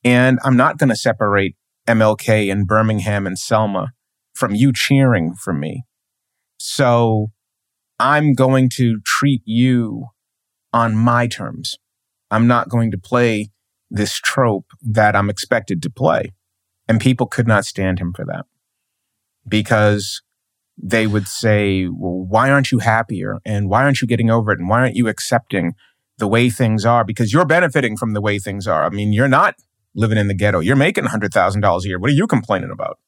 And 0.04 0.38
I'm 0.44 0.56
not 0.56 0.78
going 0.78 0.90
to 0.90 0.96
separate 0.96 1.56
MLK 1.88 2.50
and 2.50 2.66
Birmingham 2.66 3.26
and 3.26 3.38
Selma 3.38 3.92
from 4.34 4.54
you 4.54 4.72
cheering 4.72 5.34
for 5.34 5.52
me. 5.52 5.84
So 6.58 7.32
I'm 7.98 8.34
going 8.34 8.68
to 8.74 9.00
treat 9.04 9.42
you 9.44 10.06
on 10.72 10.94
my 10.94 11.26
terms. 11.26 11.76
I'm 12.30 12.46
not 12.46 12.68
going 12.68 12.90
to 12.90 12.98
play 12.98 13.50
this 13.90 14.14
trope 14.14 14.66
that 14.82 15.16
I'm 15.16 15.30
expected 15.30 15.82
to 15.82 15.90
play. 15.90 16.34
And 16.88 17.00
people 17.00 17.26
could 17.26 17.48
not 17.48 17.64
stand 17.64 17.98
him 17.98 18.12
for 18.14 18.24
that 18.26 18.44
because 19.48 20.22
they 20.76 21.06
would 21.06 21.26
say, 21.26 21.86
well, 21.86 22.26
why 22.28 22.50
aren't 22.50 22.70
you 22.70 22.78
happier? 22.78 23.38
And 23.44 23.68
why 23.68 23.82
aren't 23.84 24.00
you 24.00 24.06
getting 24.06 24.30
over 24.30 24.52
it? 24.52 24.58
And 24.58 24.68
why 24.68 24.80
aren't 24.80 24.96
you 24.96 25.08
accepting 25.08 25.74
the 26.18 26.28
way 26.28 26.50
things 26.50 26.84
are? 26.84 27.04
Because 27.04 27.32
you're 27.32 27.46
benefiting 27.46 27.96
from 27.96 28.12
the 28.12 28.20
way 28.20 28.38
things 28.38 28.66
are. 28.66 28.84
I 28.84 28.90
mean, 28.90 29.12
you're 29.12 29.28
not 29.28 29.54
living 29.94 30.18
in 30.18 30.28
the 30.28 30.34
ghetto. 30.34 30.60
You're 30.60 30.76
making 30.76 31.04
$100,000 31.04 31.84
a 31.84 31.88
year. 31.88 31.98
What 31.98 32.10
are 32.10 32.14
you 32.14 32.26
complaining 32.26 32.70
about? 32.70 32.98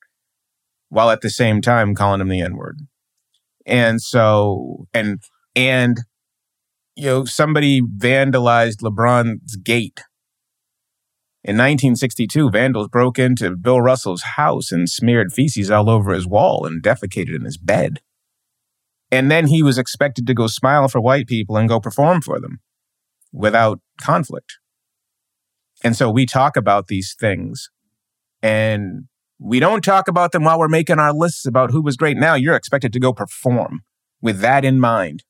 While 0.89 1.11
at 1.11 1.21
the 1.21 1.31
same 1.31 1.61
time 1.61 1.95
calling 1.95 2.21
him 2.21 2.29
the 2.29 2.41
N 2.41 2.57
word. 2.57 2.79
And 3.67 4.01
so, 4.01 4.87
and, 4.95 5.21
and, 5.55 5.99
you 6.97 7.05
know, 7.05 7.25
somebody 7.27 7.83
vandalized 7.83 8.81
LeBron's 8.83 9.57
gate 9.57 10.01
in 11.45 11.55
1962, 11.55 12.51
vandals 12.51 12.89
broke 12.89 13.19
into 13.19 13.57
Bill 13.57 13.81
Russell's 13.81 14.23
house 14.37 14.73
and 14.73 14.89
smeared 14.89 15.33
feces 15.33 15.71
all 15.71 15.89
over 15.89 16.13
his 16.13 16.27
wall 16.27 16.67
and 16.67 16.83
defecated 16.83 17.37
in 17.37 17.45
his 17.45 17.57
bed. 17.57 18.01
And 19.11 19.31
then 19.31 19.47
he 19.47 19.63
was 19.63 19.79
expected 19.79 20.27
to 20.27 20.35
go 20.35 20.49
smile 20.49 20.89
for 20.89 21.01
white 21.01 21.29
people 21.29 21.57
and 21.57 21.69
go 21.69 21.79
perform 21.81 22.23
for 22.23 22.41
them 22.41 22.59
without 23.33 23.81
conflict. 24.01 24.59
And 25.85 25.97
so 25.97 26.11
we 26.11 26.27
talk 26.27 26.57
about 26.57 26.89
these 26.89 27.15
things 27.19 27.71
and 28.43 29.05
we 29.39 29.61
don't 29.61 29.85
talk 29.85 30.09
about 30.09 30.33
them 30.33 30.43
while 30.43 30.59
we're 30.59 30.69
making 30.69 30.99
our 30.99 31.13
lists 31.13 31.47
about 31.47 31.71
who 31.71 31.81
was 31.81 31.97
great. 31.97 32.17
Now 32.17 32.35
you're 32.35 32.57
expected 32.57 32.93
to 32.93 33.01
go 33.01 33.13
perform 33.13 33.83
with 34.21 34.41
that 34.41 34.65
in 34.65 34.81
mind, 34.81 35.23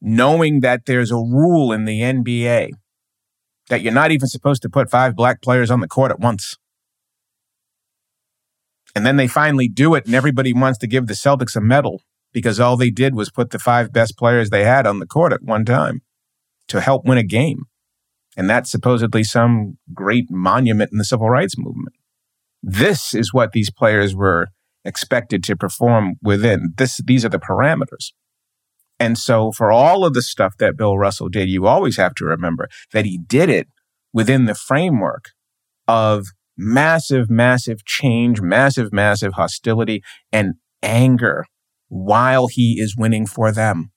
knowing 0.00 0.60
that 0.60 0.86
there's 0.86 1.10
a 1.10 1.16
rule 1.16 1.72
in 1.72 1.84
the 1.84 2.00
NBA 2.00 2.70
that 3.68 3.82
you're 3.82 3.92
not 3.92 4.10
even 4.10 4.28
supposed 4.28 4.62
to 4.62 4.68
put 4.68 4.90
five 4.90 5.14
black 5.14 5.42
players 5.42 5.70
on 5.70 5.80
the 5.80 5.88
court 5.88 6.10
at 6.10 6.20
once. 6.20 6.56
And 8.94 9.06
then 9.06 9.16
they 9.16 9.28
finally 9.28 9.68
do 9.68 9.94
it, 9.94 10.06
and 10.06 10.14
everybody 10.14 10.52
wants 10.52 10.78
to 10.78 10.86
give 10.86 11.06
the 11.06 11.14
Celtics 11.14 11.54
a 11.54 11.60
medal 11.60 12.02
because 12.32 12.58
all 12.58 12.76
they 12.76 12.90
did 12.90 13.14
was 13.14 13.30
put 13.30 13.50
the 13.50 13.58
five 13.58 13.92
best 13.92 14.16
players 14.16 14.50
they 14.50 14.64
had 14.64 14.86
on 14.86 14.98
the 14.98 15.06
court 15.06 15.32
at 15.32 15.42
one 15.42 15.64
time 15.64 16.02
to 16.68 16.80
help 16.80 17.04
win 17.04 17.18
a 17.18 17.22
game. 17.22 17.64
And 18.36 18.48
that's 18.48 18.70
supposedly 18.70 19.24
some 19.24 19.78
great 19.92 20.30
monument 20.30 20.92
in 20.92 20.98
the 20.98 21.04
civil 21.04 21.28
rights 21.28 21.58
movement. 21.58 21.96
This 22.62 23.14
is 23.14 23.32
what 23.32 23.52
these 23.52 23.70
players 23.70 24.14
were 24.14 24.48
expected 24.84 25.42
to 25.44 25.56
perform 25.56 26.14
within. 26.22 26.74
This, 26.76 27.00
these 27.04 27.24
are 27.24 27.28
the 27.28 27.38
parameters. 27.38 28.12
And 29.00 29.16
so 29.16 29.50
for 29.50 29.72
all 29.72 30.04
of 30.04 30.12
the 30.12 30.20
stuff 30.20 30.58
that 30.58 30.76
Bill 30.76 30.98
Russell 30.98 31.30
did, 31.30 31.48
you 31.48 31.66
always 31.66 31.96
have 31.96 32.14
to 32.16 32.24
remember 32.26 32.68
that 32.92 33.06
he 33.06 33.18
did 33.18 33.48
it 33.48 33.66
within 34.12 34.44
the 34.44 34.54
framework 34.54 35.30
of 35.88 36.26
massive, 36.56 37.30
massive 37.30 37.84
change, 37.86 38.42
massive, 38.42 38.92
massive 38.92 39.32
hostility 39.32 40.02
and 40.30 40.54
anger 40.82 41.46
while 41.88 42.46
he 42.46 42.74
is 42.78 42.94
winning 42.96 43.26
for 43.26 43.50
them. 43.50 43.90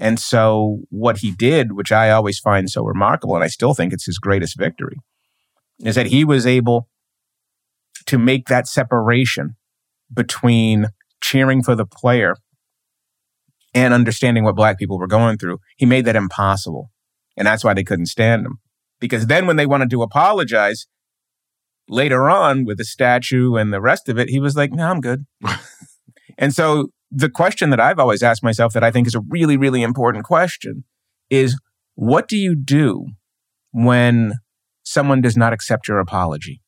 And 0.00 0.18
so 0.18 0.80
what 0.90 1.18
he 1.18 1.30
did, 1.30 1.72
which 1.72 1.92
I 1.92 2.10
always 2.10 2.40
find 2.40 2.68
so 2.68 2.82
remarkable, 2.82 3.36
and 3.36 3.44
I 3.44 3.48
still 3.48 3.74
think 3.74 3.92
it's 3.92 4.06
his 4.06 4.18
greatest 4.18 4.58
victory, 4.58 4.96
is 5.78 5.94
that 5.94 6.06
he 6.06 6.24
was 6.24 6.44
able 6.44 6.88
to 8.06 8.18
make 8.18 8.48
that 8.48 8.66
separation 8.66 9.54
between 10.12 10.88
cheering 11.22 11.62
for 11.62 11.76
the 11.76 11.86
player 11.86 12.34
and 13.74 13.92
understanding 13.92 14.44
what 14.44 14.56
black 14.56 14.78
people 14.78 14.98
were 14.98 15.06
going 15.06 15.36
through, 15.36 15.58
he 15.76 15.84
made 15.84 16.04
that 16.04 16.16
impossible. 16.16 16.90
And 17.36 17.46
that's 17.46 17.64
why 17.64 17.74
they 17.74 17.84
couldn't 17.84 18.06
stand 18.06 18.46
him. 18.46 18.58
Because 19.00 19.26
then 19.26 19.46
when 19.46 19.56
they 19.56 19.66
wanted 19.66 19.90
to 19.90 20.02
apologize 20.02 20.86
later 21.88 22.30
on 22.30 22.64
with 22.64 22.78
the 22.78 22.84
statue 22.84 23.56
and 23.56 23.72
the 23.72 23.80
rest 23.80 24.08
of 24.08 24.18
it, 24.18 24.30
he 24.30 24.40
was 24.40 24.56
like, 24.56 24.72
no, 24.72 24.88
I'm 24.88 25.00
good. 25.00 25.26
and 26.38 26.54
so 26.54 26.88
the 27.10 27.28
question 27.28 27.70
that 27.70 27.80
I've 27.80 27.98
always 27.98 28.22
asked 28.22 28.42
myself 28.42 28.72
that 28.72 28.84
I 28.84 28.90
think 28.90 29.06
is 29.06 29.14
a 29.14 29.20
really, 29.28 29.56
really 29.56 29.82
important 29.82 30.24
question 30.24 30.84
is 31.28 31.58
what 31.94 32.28
do 32.28 32.36
you 32.36 32.54
do 32.54 33.06
when 33.72 34.34
someone 34.84 35.20
does 35.20 35.36
not 35.36 35.52
accept 35.52 35.88
your 35.88 35.98
apology? 35.98 36.60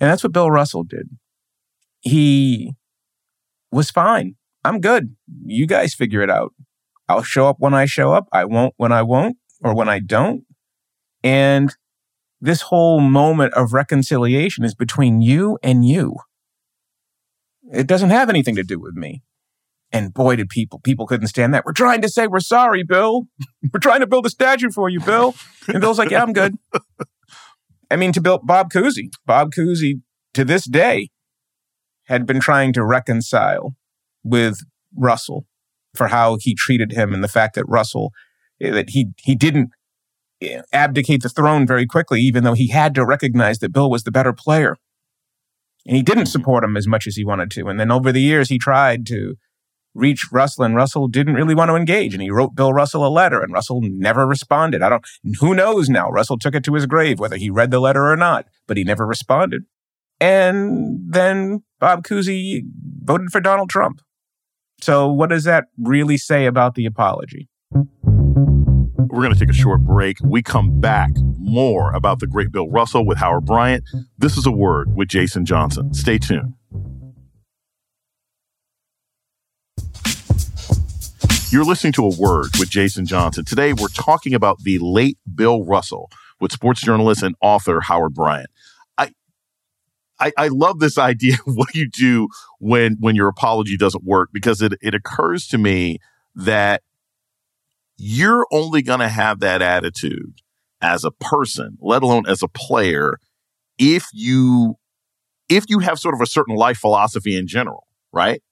And 0.00 0.10
that's 0.10 0.22
what 0.22 0.32
Bill 0.32 0.50
Russell 0.50 0.84
did. 0.84 1.08
He 2.00 2.72
was 3.70 3.90
fine. 3.90 4.36
I'm 4.64 4.80
good. 4.80 5.16
You 5.44 5.66
guys 5.66 5.94
figure 5.94 6.22
it 6.22 6.30
out. 6.30 6.52
I'll 7.08 7.22
show 7.22 7.48
up 7.48 7.56
when 7.58 7.74
I 7.74 7.84
show 7.84 8.12
up. 8.12 8.28
I 8.32 8.44
won't 8.44 8.74
when 8.76 8.92
I 8.92 9.02
won't 9.02 9.36
or 9.62 9.74
when 9.74 9.88
I 9.88 9.98
don't. 9.98 10.44
And 11.22 11.74
this 12.40 12.62
whole 12.62 13.00
moment 13.00 13.54
of 13.54 13.72
reconciliation 13.72 14.64
is 14.64 14.74
between 14.74 15.20
you 15.20 15.58
and 15.62 15.84
you. 15.84 16.16
It 17.72 17.86
doesn't 17.86 18.10
have 18.10 18.28
anything 18.28 18.56
to 18.56 18.64
do 18.64 18.80
with 18.80 18.94
me. 18.94 19.22
And 19.92 20.12
boy, 20.12 20.36
did 20.36 20.48
people, 20.48 20.80
people 20.80 21.06
couldn't 21.06 21.28
stand 21.28 21.52
that. 21.54 21.64
We're 21.66 21.72
trying 21.72 22.00
to 22.00 22.08
say 22.08 22.26
we're 22.26 22.40
sorry, 22.40 22.82
Bill. 22.82 23.28
we're 23.72 23.80
trying 23.80 24.00
to 24.00 24.06
build 24.06 24.26
a 24.26 24.30
statue 24.30 24.70
for 24.70 24.88
you, 24.88 25.00
Bill. 25.00 25.34
And 25.68 25.80
Bill's 25.80 25.98
like, 25.98 26.10
yeah, 26.10 26.22
I'm 26.22 26.32
good. 26.32 26.56
I 27.90 27.96
mean, 27.96 28.12
to 28.12 28.20
build 28.20 28.46
Bob 28.46 28.72
Cousy, 28.72 29.10
Bob 29.26 29.52
Cousy 29.52 30.00
to 30.32 30.44
this 30.44 30.64
day 30.64 31.10
had 32.04 32.26
been 32.26 32.40
trying 32.40 32.72
to 32.72 32.84
reconcile 32.84 33.76
with 34.24 34.60
Russell 34.96 35.46
for 35.94 36.08
how 36.08 36.36
he 36.40 36.54
treated 36.54 36.92
him 36.92 37.12
and 37.12 37.22
the 37.22 37.28
fact 37.28 37.54
that 37.54 37.64
Russell, 37.68 38.12
eh, 38.60 38.70
that 38.70 38.90
he, 38.90 39.08
he 39.18 39.34
didn't 39.34 39.70
eh, 40.40 40.62
abdicate 40.72 41.22
the 41.22 41.28
throne 41.28 41.66
very 41.66 41.86
quickly, 41.86 42.20
even 42.20 42.44
though 42.44 42.54
he 42.54 42.68
had 42.68 42.94
to 42.94 43.04
recognize 43.04 43.58
that 43.58 43.72
Bill 43.72 43.90
was 43.90 44.04
the 44.04 44.12
better 44.12 44.32
player. 44.32 44.76
And 45.86 45.96
he 45.96 46.02
didn't 46.02 46.26
support 46.26 46.64
him 46.64 46.76
as 46.76 46.86
much 46.86 47.06
as 47.06 47.16
he 47.16 47.24
wanted 47.24 47.50
to. 47.52 47.66
And 47.68 47.78
then 47.78 47.90
over 47.90 48.12
the 48.12 48.20
years, 48.20 48.48
he 48.48 48.58
tried 48.58 49.04
to 49.06 49.34
reach 49.94 50.28
Russell, 50.32 50.64
and 50.64 50.74
Russell 50.74 51.08
didn't 51.08 51.34
really 51.34 51.54
want 51.54 51.68
to 51.68 51.74
engage. 51.74 52.14
And 52.14 52.22
he 52.22 52.30
wrote 52.30 52.54
Bill 52.54 52.72
Russell 52.72 53.06
a 53.06 53.10
letter, 53.10 53.40
and 53.42 53.52
Russell 53.52 53.80
never 53.82 54.26
responded. 54.26 54.82
I 54.82 54.88
don't, 54.88 55.04
who 55.40 55.54
knows 55.54 55.88
now? 55.88 56.08
Russell 56.10 56.38
took 56.38 56.54
it 56.54 56.64
to 56.64 56.74
his 56.74 56.86
grave, 56.86 57.18
whether 57.18 57.36
he 57.36 57.50
read 57.50 57.70
the 57.70 57.80
letter 57.80 58.10
or 58.10 58.16
not, 58.16 58.46
but 58.66 58.76
he 58.76 58.84
never 58.84 59.06
responded. 59.06 59.64
And 60.20 61.00
then 61.12 61.64
Bob 61.80 62.04
Cousy 62.04 62.62
voted 63.02 63.30
for 63.30 63.40
Donald 63.40 63.70
Trump. 63.70 64.00
So, 64.82 65.06
what 65.12 65.30
does 65.30 65.44
that 65.44 65.66
really 65.80 66.16
say 66.16 66.46
about 66.46 66.74
the 66.74 66.86
apology? 66.86 67.48
We're 67.72 69.22
going 69.22 69.32
to 69.32 69.38
take 69.38 69.48
a 69.48 69.52
short 69.52 69.82
break. 69.82 70.16
We 70.24 70.42
come 70.42 70.80
back 70.80 71.10
more 71.38 71.92
about 71.92 72.18
the 72.18 72.26
great 72.26 72.50
Bill 72.50 72.68
Russell 72.68 73.06
with 73.06 73.18
Howard 73.18 73.44
Bryant. 73.44 73.84
This 74.18 74.36
is 74.36 74.44
a 74.44 74.50
word 74.50 74.96
with 74.96 75.06
Jason 75.06 75.44
Johnson. 75.44 75.94
Stay 75.94 76.18
tuned. 76.18 76.54
You're 81.50 81.64
listening 81.64 81.92
to 81.92 82.06
A 82.06 82.16
Word 82.16 82.48
with 82.58 82.70
Jason 82.70 83.06
Johnson. 83.06 83.44
Today, 83.44 83.74
we're 83.74 83.88
talking 83.88 84.34
about 84.34 84.58
the 84.64 84.78
late 84.80 85.18
Bill 85.32 85.64
Russell 85.64 86.10
with 86.40 86.50
sports 86.50 86.80
journalist 86.80 87.22
and 87.22 87.36
author 87.40 87.82
Howard 87.82 88.14
Bryant. 88.14 88.50
I, 90.20 90.32
I, 90.36 90.48
love 90.48 90.78
this 90.78 90.98
idea 91.12 91.34
of 91.46 91.56
what 91.56 91.74
you 91.74 91.88
do 91.88 92.28
when 92.58 92.96
when 93.00 93.16
your 93.16 93.28
apology 93.28 93.76
doesn't 93.76 94.04
work 94.04 94.30
because 94.32 94.62
it, 94.62 94.74
it 94.80 94.94
occurs 94.94 95.46
to 95.48 95.58
me 95.58 95.98
that 96.34 96.82
you're 97.96 98.46
only 98.50 98.82
going 98.82 99.00
to 99.00 99.08
have 99.08 99.40
that 99.40 99.62
attitude 99.62 100.40
as 100.80 101.04
a 101.04 101.10
person, 101.10 101.78
let 101.80 102.02
alone 102.02 102.24
as 102.26 102.42
a 102.42 102.48
player, 102.48 103.18
if 103.78 104.06
you 104.12 104.76
if 105.48 105.64
you 105.68 105.80
have 105.80 105.98
sort 105.98 106.14
of 106.14 106.20
a 106.20 106.26
certain 106.26 106.56
life 106.56 106.78
philosophy 106.78 107.36
in 107.36 107.46
general, 107.46 107.86
right? 108.12 108.42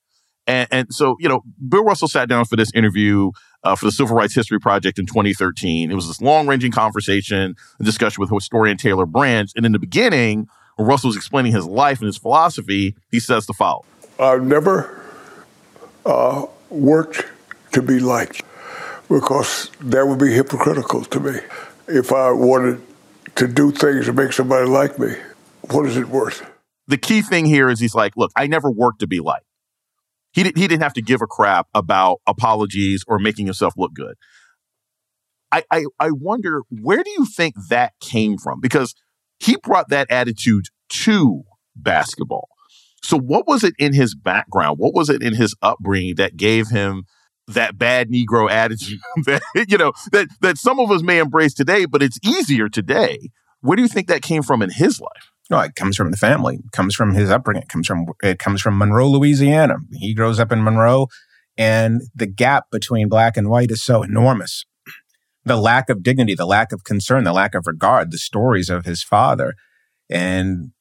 And, 0.46 0.68
and 0.70 0.94
so, 0.94 1.16
you 1.20 1.28
know, 1.28 1.42
Bill 1.68 1.84
Russell 1.84 2.08
sat 2.08 2.28
down 2.28 2.44
for 2.44 2.56
this 2.56 2.72
interview 2.74 3.30
uh, 3.62 3.76
for 3.76 3.84
the 3.86 3.92
Civil 3.92 4.16
Rights 4.16 4.34
History 4.34 4.58
Project 4.58 4.98
in 4.98 5.06
2013. 5.06 5.90
It 5.90 5.94
was 5.94 6.08
this 6.08 6.20
long 6.20 6.46
ranging 6.46 6.72
conversation, 6.72 7.54
a 7.78 7.84
discussion 7.84 8.20
with 8.20 8.30
historian 8.30 8.76
Taylor 8.76 9.06
Branch. 9.06 9.50
And 9.54 9.64
in 9.64 9.72
the 9.72 9.78
beginning, 9.78 10.46
when 10.80 10.88
Russell 10.88 11.08
was 11.08 11.16
explaining 11.16 11.52
his 11.52 11.66
life 11.66 11.98
and 11.98 12.06
his 12.06 12.16
philosophy, 12.16 12.96
he 13.10 13.20
says 13.20 13.44
the 13.44 13.52
following 13.52 13.84
I've 14.18 14.42
never 14.42 15.04
uh, 16.06 16.46
worked 16.70 17.26
to 17.72 17.82
be 17.82 17.98
liked 18.00 18.42
because 19.06 19.70
that 19.80 20.06
would 20.06 20.18
be 20.18 20.32
hypocritical 20.32 21.04
to 21.04 21.20
me. 21.20 21.38
If 21.86 22.12
I 22.12 22.30
wanted 22.30 22.80
to 23.36 23.46
do 23.46 23.72
things 23.72 24.06
to 24.06 24.14
make 24.14 24.32
somebody 24.32 24.66
like 24.66 24.98
me, 24.98 25.16
what 25.70 25.84
is 25.84 25.98
it 25.98 26.08
worth? 26.08 26.50
The 26.86 26.96
key 26.96 27.20
thing 27.20 27.44
here 27.44 27.68
is 27.68 27.78
he's 27.78 27.94
like, 27.94 28.16
look, 28.16 28.32
I 28.34 28.46
never 28.46 28.70
worked 28.70 29.00
to 29.00 29.06
be 29.06 29.20
liked. 29.20 29.44
He, 30.32 30.44
did, 30.44 30.56
he 30.56 30.66
didn't 30.66 30.82
have 30.82 30.94
to 30.94 31.02
give 31.02 31.20
a 31.20 31.26
crap 31.26 31.66
about 31.74 32.22
apologies 32.26 33.04
or 33.06 33.18
making 33.18 33.44
himself 33.44 33.74
look 33.76 33.92
good. 33.92 34.14
I, 35.52 35.62
I, 35.70 35.84
I 35.98 36.10
wonder, 36.10 36.62
where 36.70 37.02
do 37.02 37.10
you 37.10 37.26
think 37.26 37.54
that 37.68 37.92
came 38.00 38.38
from? 38.38 38.60
Because 38.60 38.94
he 39.40 39.56
brought 39.56 39.88
that 39.88 40.10
attitude 40.10 40.66
to 40.90 41.42
basketball. 41.74 42.48
So, 43.02 43.18
what 43.18 43.46
was 43.46 43.64
it 43.64 43.74
in 43.78 43.94
his 43.94 44.14
background? 44.14 44.78
What 44.78 44.94
was 44.94 45.08
it 45.08 45.22
in 45.22 45.34
his 45.34 45.54
upbringing 45.62 46.16
that 46.16 46.36
gave 46.36 46.68
him 46.68 47.04
that 47.48 47.76
bad 47.78 48.08
Negro 48.10 48.50
attitude 48.50 49.00
that 49.26 49.42
you 49.68 49.78
know 49.78 49.92
that 50.12 50.28
that 50.40 50.58
some 50.58 50.78
of 50.78 50.90
us 50.90 51.02
may 51.02 51.18
embrace 51.18 51.54
today, 51.54 51.86
but 51.86 52.02
it's 52.02 52.18
easier 52.24 52.68
today? 52.68 53.30
Where 53.62 53.76
do 53.76 53.82
you 53.82 53.88
think 53.88 54.08
that 54.08 54.22
came 54.22 54.42
from 54.42 54.62
in 54.62 54.70
his 54.70 55.00
life? 55.00 55.30
No, 55.50 55.58
it 55.60 55.74
comes 55.74 55.96
from 55.96 56.10
the 56.10 56.16
family. 56.16 56.56
It 56.56 56.72
comes 56.72 56.94
from 56.94 57.14
his 57.14 57.30
upbringing. 57.30 57.64
It 57.64 57.68
comes 57.68 57.86
from 57.86 58.06
it 58.22 58.38
comes 58.38 58.60
from 58.60 58.78
Monroe, 58.78 59.08
Louisiana. 59.08 59.76
He 59.92 60.14
grows 60.14 60.38
up 60.38 60.52
in 60.52 60.62
Monroe, 60.62 61.08
and 61.56 62.02
the 62.14 62.26
gap 62.26 62.64
between 62.70 63.08
black 63.08 63.36
and 63.36 63.48
white 63.48 63.70
is 63.70 63.82
so 63.82 64.02
enormous. 64.02 64.64
The 65.44 65.56
lack 65.56 65.88
of 65.88 66.02
dignity, 66.02 66.34
the 66.34 66.46
lack 66.46 66.72
of 66.72 66.84
concern, 66.84 67.24
the 67.24 67.32
lack 67.32 67.54
of 67.54 67.66
regard, 67.66 68.10
the 68.10 68.18
stories 68.18 68.68
of 68.68 68.84
his 68.84 69.02
father, 69.02 69.54
and 70.10 70.72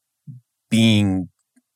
being 0.69 1.29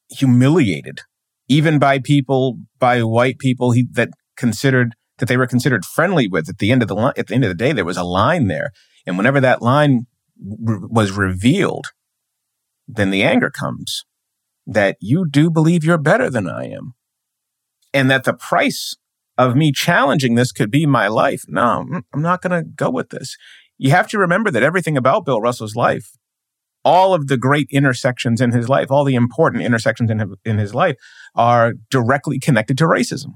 humiliated, 0.09 1.01
even 1.47 1.79
by 1.79 1.99
people, 1.99 2.59
by 2.79 3.01
white 3.03 3.39
people 3.39 3.71
he, 3.71 3.87
that 3.93 4.09
considered 4.35 4.95
that 5.19 5.27
they 5.27 5.37
were 5.37 5.47
considered 5.47 5.85
friendly 5.85 6.27
with. 6.27 6.49
At 6.49 6.57
the 6.57 6.71
end 6.71 6.81
of 6.81 6.87
the 6.87 6.95
line, 6.95 7.13
at 7.17 7.27
the 7.27 7.35
end 7.35 7.45
of 7.45 7.49
the 7.49 7.55
day, 7.55 7.71
there 7.71 7.85
was 7.85 7.97
a 7.97 8.03
line 8.03 8.47
there, 8.47 8.71
and 9.05 9.17
whenever 9.17 9.39
that 9.39 9.61
line 9.61 10.07
was 10.37 11.11
revealed, 11.11 11.87
then 12.87 13.11
the 13.11 13.23
anger 13.23 13.49
comes 13.49 14.03
that 14.65 14.97
you 14.99 15.25
do 15.29 15.49
believe 15.49 15.83
you're 15.83 15.97
better 15.97 16.29
than 16.29 16.49
I 16.49 16.65
am. 16.65 16.93
And 17.93 18.09
that 18.09 18.23
the 18.23 18.33
price 18.33 18.95
of 19.37 19.55
me 19.55 19.71
challenging 19.71 20.35
this 20.35 20.51
could 20.51 20.71
be 20.71 20.85
my 20.85 21.07
life. 21.07 21.43
No, 21.47 21.85
I'm 22.13 22.21
not 22.21 22.41
going 22.41 22.51
to 22.51 22.69
go 22.69 22.89
with 22.89 23.09
this. 23.09 23.35
You 23.77 23.91
have 23.91 24.07
to 24.09 24.19
remember 24.19 24.51
that 24.51 24.63
everything 24.63 24.97
about 24.97 25.25
Bill 25.25 25.41
Russell's 25.41 25.75
life, 25.75 26.11
all 26.85 27.13
of 27.13 27.27
the 27.27 27.37
great 27.37 27.67
intersections 27.71 28.41
in 28.41 28.51
his 28.51 28.69
life, 28.69 28.91
all 28.91 29.03
the 29.03 29.15
important 29.15 29.63
intersections 29.63 30.11
in 30.11 30.19
his, 30.19 30.29
in 30.45 30.57
his 30.57 30.75
life 30.75 30.95
are 31.35 31.73
directly 31.89 32.39
connected 32.39 32.77
to 32.77 32.85
racism. 32.85 33.35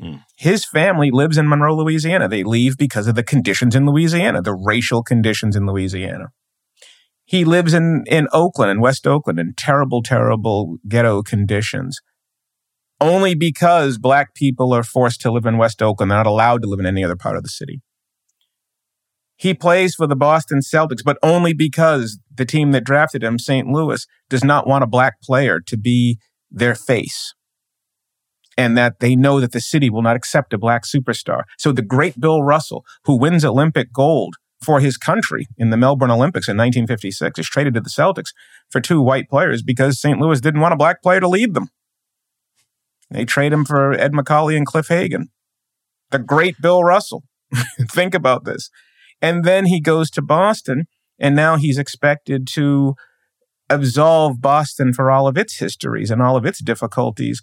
Mm. 0.00 0.22
His 0.36 0.64
family 0.64 1.10
lives 1.10 1.38
in 1.38 1.48
Monroe, 1.48 1.76
Louisiana. 1.76 2.28
They 2.28 2.44
leave 2.44 2.76
because 2.76 3.08
of 3.08 3.14
the 3.16 3.24
conditions 3.24 3.74
in 3.74 3.86
Louisiana, 3.86 4.42
the 4.42 4.54
racial 4.54 5.02
conditions 5.02 5.56
in 5.56 5.66
Louisiana. 5.66 6.26
He 7.24 7.44
lives 7.44 7.74
in, 7.74 8.04
in 8.06 8.28
Oakland, 8.32 8.70
in 8.70 8.80
West 8.80 9.06
Oakland, 9.06 9.38
in 9.38 9.54
terrible, 9.56 10.02
terrible 10.02 10.76
ghetto 10.88 11.22
conditions. 11.22 12.00
Only 13.00 13.34
because 13.34 13.96
black 13.98 14.34
people 14.34 14.72
are 14.72 14.82
forced 14.82 15.20
to 15.20 15.30
live 15.30 15.46
in 15.46 15.56
West 15.56 15.82
Oakland, 15.82 16.10
they're 16.10 16.18
not 16.18 16.26
allowed 16.26 16.62
to 16.62 16.68
live 16.68 16.80
in 16.80 16.86
any 16.86 17.04
other 17.04 17.16
part 17.16 17.36
of 17.36 17.42
the 17.42 17.48
city. 17.48 17.80
He 19.36 19.54
plays 19.54 19.94
for 19.94 20.08
the 20.08 20.16
Boston 20.16 20.58
Celtics, 20.58 21.04
but 21.04 21.16
only 21.22 21.54
because 21.54 22.18
the 22.34 22.44
team 22.44 22.72
that 22.72 22.82
drafted 22.82 23.22
him, 23.22 23.38
St. 23.38 23.68
Louis, 23.68 24.04
does 24.28 24.42
not 24.42 24.66
want 24.66 24.82
a 24.82 24.88
black 24.88 25.20
player 25.22 25.60
to 25.60 25.76
be 25.76 26.18
their 26.50 26.74
face. 26.74 27.34
And 28.56 28.76
that 28.76 28.98
they 28.98 29.14
know 29.14 29.38
that 29.38 29.52
the 29.52 29.60
city 29.60 29.88
will 29.90 30.02
not 30.02 30.16
accept 30.16 30.52
a 30.52 30.58
black 30.58 30.82
superstar. 30.84 31.42
So 31.56 31.70
the 31.70 31.82
great 31.82 32.18
Bill 32.18 32.42
Russell, 32.42 32.84
who 33.04 33.16
wins 33.16 33.44
Olympic 33.44 33.92
gold 33.92 34.34
for 34.60 34.80
his 34.80 34.96
country 34.96 35.46
in 35.56 35.70
the 35.70 35.76
Melbourne 35.76 36.10
Olympics 36.10 36.48
in 36.48 36.56
1956 36.56 37.38
is 37.38 37.48
traded 37.48 37.74
to 37.74 37.80
the 37.80 37.90
Celtics 37.90 38.32
for 38.70 38.80
two 38.80 39.00
white 39.00 39.28
players 39.28 39.62
because 39.62 40.00
St. 40.00 40.18
Louis 40.18 40.40
didn't 40.40 40.60
want 40.60 40.74
a 40.74 40.76
black 40.76 41.00
player 41.00 41.20
to 41.20 41.28
lead 41.28 41.54
them. 41.54 41.68
They 43.10 43.24
trade 43.24 43.52
him 43.52 43.64
for 43.64 43.92
Ed 43.92 44.12
Macauley 44.12 44.56
and 44.56 44.66
Cliff 44.66 44.88
Hagan. 44.88 45.28
The 46.10 46.18
great 46.18 46.56
Bill 46.60 46.84
Russell. 46.84 47.24
Think 47.90 48.14
about 48.14 48.44
this. 48.44 48.70
And 49.20 49.44
then 49.44 49.66
he 49.66 49.80
goes 49.80 50.10
to 50.10 50.22
Boston, 50.22 50.86
and 51.18 51.34
now 51.34 51.56
he's 51.56 51.78
expected 51.78 52.46
to 52.48 52.94
absolve 53.70 54.40
Boston 54.40 54.92
for 54.92 55.10
all 55.10 55.26
of 55.26 55.36
its 55.36 55.58
histories 55.58 56.10
and 56.10 56.22
all 56.22 56.36
of 56.36 56.46
its 56.46 56.62
difficulties 56.62 57.42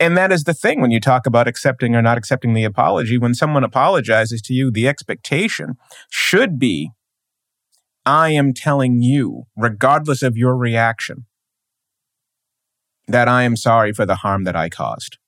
and 0.00 0.16
that 0.16 0.32
is 0.32 0.44
the 0.44 0.54
thing 0.54 0.80
when 0.80 0.90
you 0.90 0.98
talk 0.98 1.26
about 1.26 1.46
accepting 1.46 1.94
or 1.94 2.00
not 2.00 2.16
accepting 2.16 2.54
the 2.54 2.64
apology. 2.64 3.18
When 3.18 3.34
someone 3.34 3.62
apologizes 3.62 4.40
to 4.42 4.54
you, 4.54 4.70
the 4.70 4.88
expectation 4.88 5.74
should 6.08 6.58
be 6.58 6.90
I 8.06 8.30
am 8.30 8.54
telling 8.54 9.02
you, 9.02 9.42
regardless 9.54 10.22
of 10.22 10.38
your 10.38 10.56
reaction, 10.56 11.26
that 13.12 13.28
I 13.28 13.42
am 13.42 13.56
sorry 13.56 13.92
for 13.92 14.06
the 14.06 14.16
harm 14.16 14.44
that 14.44 14.56
I 14.56 14.68
caused. 14.68 15.18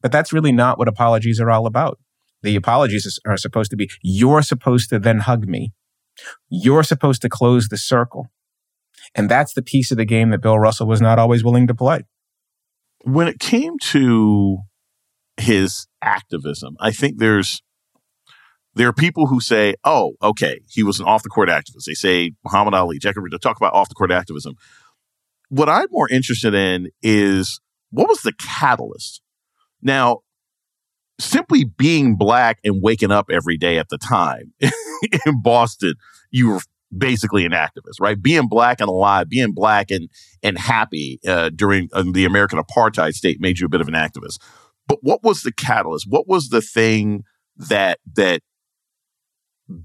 But 0.00 0.12
that's 0.12 0.32
really 0.32 0.52
not 0.52 0.78
what 0.78 0.88
apologies 0.88 1.40
are 1.40 1.50
all 1.50 1.66
about. 1.66 1.98
The 2.42 2.56
apologies 2.56 3.20
are 3.24 3.36
supposed 3.36 3.70
to 3.70 3.76
be 3.76 3.88
you're 4.02 4.42
supposed 4.42 4.90
to 4.90 4.98
then 4.98 5.20
hug 5.20 5.46
me. 5.46 5.72
You're 6.48 6.82
supposed 6.82 7.22
to 7.22 7.28
close 7.28 7.68
the 7.68 7.78
circle. 7.78 8.30
And 9.14 9.28
that's 9.28 9.54
the 9.54 9.62
piece 9.62 9.90
of 9.90 9.96
the 9.96 10.04
game 10.04 10.30
that 10.30 10.42
Bill 10.42 10.58
Russell 10.58 10.86
was 10.86 11.00
not 11.00 11.18
always 11.18 11.44
willing 11.44 11.66
to 11.66 11.74
play 11.74 12.04
when 13.04 13.28
it 13.28 13.38
came 13.38 13.78
to 13.78 14.58
his 15.36 15.86
activism, 16.02 16.76
I 16.80 16.90
think 16.92 17.18
there's 17.18 17.62
there 18.74 18.88
are 18.88 18.92
people 18.92 19.26
who 19.26 19.40
say, 19.40 19.74
"Oh, 19.84 20.14
okay, 20.22 20.60
he 20.68 20.82
was 20.82 20.98
an 20.98 21.06
off 21.06 21.22
the 21.22 21.28
court 21.28 21.48
activist." 21.48 21.84
They 21.86 21.94
say 21.94 22.32
Muhammad 22.44 22.74
Ali, 22.74 22.98
Jackie 22.98 23.20
Reed, 23.20 23.32
talk 23.42 23.56
about 23.56 23.74
off 23.74 23.88
the 23.88 23.94
court 23.94 24.10
activism. 24.10 24.54
What 25.52 25.68
I'm 25.68 25.88
more 25.90 26.08
interested 26.08 26.54
in 26.54 26.88
is 27.02 27.60
what 27.90 28.08
was 28.08 28.22
the 28.22 28.32
catalyst 28.38 29.20
Now, 29.82 30.20
simply 31.20 31.64
being 31.64 32.16
black 32.16 32.58
and 32.64 32.82
waking 32.82 33.10
up 33.10 33.26
every 33.30 33.58
day 33.58 33.76
at 33.76 33.90
the 33.90 33.98
time 33.98 34.54
in 35.26 35.42
Boston, 35.42 35.96
you 36.30 36.52
were 36.52 36.60
basically 36.96 37.44
an 37.44 37.52
activist, 37.52 38.00
right? 38.00 38.20
Being 38.20 38.48
black 38.48 38.80
and 38.80 38.88
alive, 38.88 39.28
being 39.28 39.52
black 39.52 39.90
and 39.90 40.08
and 40.42 40.56
happy 40.56 41.20
uh, 41.28 41.50
during 41.50 41.90
uh, 41.92 42.04
the 42.10 42.24
American 42.24 42.58
apartheid 42.58 43.12
state 43.12 43.38
made 43.38 43.58
you 43.58 43.66
a 43.66 43.68
bit 43.68 43.82
of 43.82 43.88
an 43.88 43.94
activist. 43.94 44.38
But 44.88 45.00
what 45.02 45.22
was 45.22 45.42
the 45.42 45.52
catalyst? 45.52 46.06
What 46.08 46.26
was 46.26 46.48
the 46.48 46.62
thing 46.62 47.24
that 47.58 47.98
that 48.16 48.40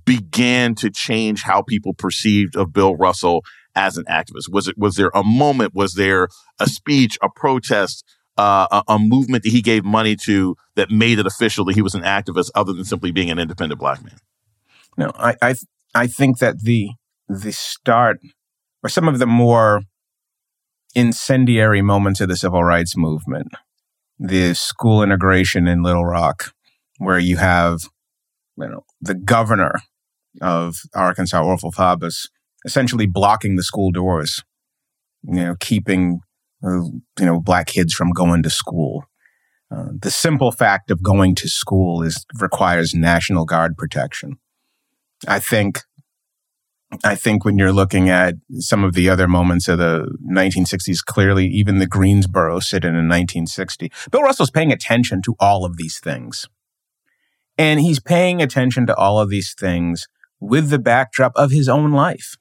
began 0.06 0.75
to 0.75 0.89
change 0.89 1.41
how 1.41 1.62
people 1.62 1.93
perceived 1.93 2.56
of 2.56 2.71
Bill 2.71 2.95
Russell 2.95 3.43
as 3.77 3.95
an 3.97 4.05
activist? 4.05 4.49
Was 4.51 4.67
it 4.67 4.77
was 4.77 4.95
there 4.95 5.11
a 5.13 5.23
moment? 5.23 5.73
Was 5.73 5.93
there 5.93 6.27
a 6.59 6.67
speech, 6.67 7.17
a 7.21 7.29
protest, 7.29 8.03
uh, 8.37 8.67
a, 8.71 8.93
a, 8.93 8.99
movement 8.99 9.43
that 9.43 9.51
he 9.51 9.61
gave 9.61 9.85
money 9.85 10.15
to 10.15 10.55
that 10.75 10.91
made 10.91 11.19
it 11.19 11.27
official 11.27 11.63
that 11.65 11.75
he 11.75 11.81
was 11.81 11.95
an 11.95 12.01
activist, 12.01 12.49
other 12.55 12.73
than 12.73 12.83
simply 12.83 13.11
being 13.11 13.29
an 13.29 13.39
independent 13.39 13.79
black 13.79 14.03
man? 14.03 14.17
No, 14.97 15.11
I 15.15 15.35
I, 15.41 15.55
I 15.93 16.07
think 16.07 16.39
that 16.39 16.61
the 16.63 16.89
the 17.29 17.53
start 17.53 18.19
or 18.83 18.89
some 18.89 19.07
of 19.07 19.19
the 19.19 19.27
more 19.27 19.81
incendiary 20.95 21.81
moments 21.81 22.19
of 22.19 22.27
the 22.27 22.35
civil 22.35 22.63
rights 22.63 22.97
movement, 22.97 23.49
the 24.17 24.55
school 24.55 25.03
integration 25.03 25.67
in 25.67 25.83
Little 25.83 26.05
Rock, 26.05 26.51
where 26.97 27.19
you 27.19 27.37
have 27.37 27.81
you 28.57 28.67
know 28.67 28.85
the 28.99 29.13
governor 29.13 29.75
of 30.41 30.75
Arkansas, 30.95 31.41
Orval 31.41 31.73
Faubus, 31.73 32.27
essentially 32.67 33.08
blocking 33.08 33.56
the 33.56 33.63
school 33.63 33.91
doors, 33.91 34.43
you 35.23 35.34
know, 35.34 35.56
keeping 35.60 36.19
uh, 36.63 36.82
you 37.19 37.25
know 37.25 37.39
black 37.39 37.67
kids 37.67 37.93
from 37.93 38.12
going 38.12 38.43
to 38.43 38.49
school. 38.49 39.06
Uh, 39.75 39.88
the 39.99 40.12
simple 40.12 40.51
fact 40.51 40.91
of 40.91 41.01
going 41.01 41.34
to 41.36 41.49
school 41.49 42.03
is 42.03 42.25
requires 42.39 42.93
National 42.93 43.45
Guard 43.45 43.75
protection. 43.75 44.38
I 45.27 45.39
think 45.39 45.82
I 47.03 47.15
think 47.15 47.43
when 47.43 47.58
you're 47.58 47.73
looking 47.73 48.10
at 48.10 48.36
some 48.60 48.84
of 48.84 48.93
the 48.93 49.10
other 49.10 49.27
moments 49.27 49.67
of 49.67 49.77
the 49.77 50.08
1960s, 50.32 51.03
clearly 51.06 51.45
even 51.47 51.80
the 51.80 51.88
Greensboro 51.88 52.60
sit-in 52.60 52.91
in 52.91 53.10
1960, 53.10 53.91
Bill 54.10 54.21
Russell's 54.21 54.51
paying 54.51 54.71
attention 54.71 55.21
to 55.23 55.36
all 55.39 55.65
of 55.65 55.75
these 55.75 55.99
things. 55.99 56.47
And 57.58 57.82
he's 57.82 57.99
paying 57.99 58.41
attention 58.41 58.86
to 58.88 58.95
all 58.95 59.19
of 59.19 59.30
these 59.30 59.53
things 59.53 60.08
with 60.39 60.69
the 60.69 60.80
backdrop 60.80 61.34
of 61.36 61.51
his 61.51 61.67
own 61.67 61.91
life, 61.91 62.38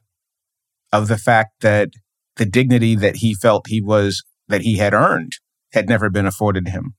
of 0.93 1.09
the 1.09 1.19
fact 1.19 1.61
that 1.61 1.91
the 2.37 2.47
dignity 2.47 2.95
that 2.95 3.17
he 3.17 3.35
felt 3.35 3.69
he 3.69 3.81
was, 3.81 4.25
that 4.49 4.63
he 4.63 4.77
had 4.77 4.95
earned 4.95 5.33
had 5.73 5.89
never 5.89 6.11
been 6.11 6.27
afforded 6.27 6.69
him. 6.69 6.95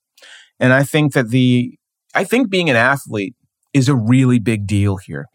And 0.60 0.74
I 0.74 0.84
think 0.84 1.14
that 1.14 1.30
the, 1.30 1.78
I 2.14 2.24
think 2.24 2.50
being 2.50 2.70
an 2.70 2.76
athlete 2.76 3.36
is 3.74 3.88
a 3.88 3.96
really 3.96 4.40
big 4.40 4.66
deal 4.66 4.98
here 4.98 5.28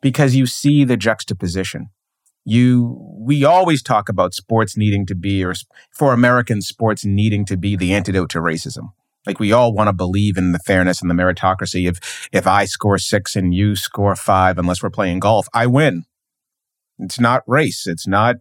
because 0.00 0.34
you 0.34 0.46
see 0.46 0.84
the 0.84 0.96
juxtaposition. 0.96 1.88
You, 2.46 2.98
we 3.18 3.44
always 3.44 3.82
talk 3.82 4.08
about 4.08 4.34
sports 4.34 4.76
needing 4.76 5.06
to 5.06 5.14
be, 5.14 5.42
or 5.44 5.54
for 5.96 6.12
American 6.12 6.60
sports 6.60 7.04
needing 7.04 7.44
to 7.46 7.56
be 7.56 7.74
the 7.76 7.94
antidote 7.94 8.30
to 8.30 8.38
racism. 8.38 8.92
Like 9.26 9.40
we 9.40 9.52
all 9.52 9.72
want 9.72 9.88
to 9.88 9.94
believe 9.94 10.36
in 10.36 10.52
the 10.52 10.58
fairness 10.58 11.00
and 11.00 11.10
the 11.10 11.14
meritocracy. 11.14 11.88
If 11.88 12.28
if 12.32 12.46
I 12.46 12.66
score 12.66 12.98
six 12.98 13.36
and 13.36 13.54
you 13.54 13.76
score 13.76 14.14
five, 14.14 14.58
unless 14.58 14.82
we're 14.82 14.90
playing 14.90 15.20
golf, 15.20 15.48
I 15.54 15.66
win. 15.66 16.04
It's 16.98 17.20
not 17.20 17.42
race. 17.46 17.86
It's 17.86 18.06
not 18.06 18.36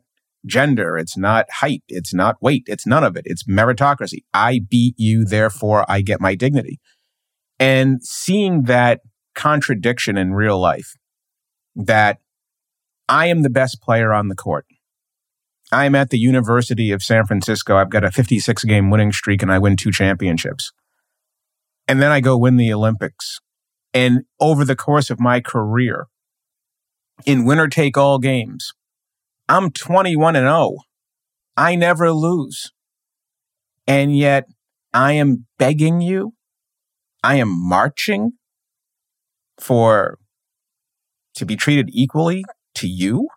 gender. 0.45 0.97
It's 0.97 1.17
not 1.17 1.45
height. 1.49 1.83
It's 1.87 2.13
not 2.13 2.41
weight. 2.41 2.63
It's 2.67 2.85
none 2.85 3.03
of 3.03 3.15
it. 3.15 3.23
It's 3.25 3.43
meritocracy. 3.43 4.23
I 4.33 4.59
beat 4.67 4.95
you, 4.97 5.25
therefore 5.25 5.85
I 5.89 6.01
get 6.01 6.21
my 6.21 6.35
dignity. 6.35 6.79
And 7.59 8.03
seeing 8.03 8.63
that 8.63 9.01
contradiction 9.35 10.17
in 10.17 10.33
real 10.33 10.59
life, 10.59 10.93
that 11.75 12.19
I 13.07 13.27
am 13.27 13.41
the 13.41 13.49
best 13.49 13.81
player 13.81 14.13
on 14.13 14.27
the 14.27 14.35
court. 14.35 14.65
I'm 15.71 15.95
at 15.95 16.11
the 16.11 16.19
University 16.19 16.91
of 16.91 17.01
San 17.01 17.25
Francisco. 17.25 17.77
I've 17.77 17.89
got 17.89 18.03
a 18.03 18.11
56 18.11 18.63
game 18.63 18.89
winning 18.89 19.11
streak 19.11 19.41
and 19.41 19.51
I 19.51 19.57
win 19.57 19.75
two 19.75 19.91
championships. 19.91 20.71
And 21.87 22.01
then 22.01 22.11
I 22.11 22.21
go 22.21 22.37
win 22.37 22.57
the 22.57 22.71
Olympics. 22.71 23.39
And 23.93 24.23
over 24.39 24.65
the 24.65 24.75
course 24.75 25.09
of 25.09 25.19
my 25.19 25.39
career, 25.39 26.07
in 27.25 27.45
winner 27.45 27.67
take 27.67 27.97
all 27.97 28.19
games, 28.19 28.73
I'm 29.49 29.71
21 29.71 30.35
and 30.35 30.45
0. 30.45 30.77
I 31.55 31.75
never 31.75 32.11
lose. 32.11 32.71
And 33.85 34.17
yet 34.17 34.45
I 34.93 35.13
am 35.13 35.45
begging 35.57 36.01
you, 36.01 36.33
I 37.23 37.35
am 37.35 37.49
marching 37.49 38.33
for 39.59 40.17
to 41.35 41.45
be 41.45 41.55
treated 41.55 41.89
equally 41.91 42.43
to 42.75 42.87
you. 42.87 43.27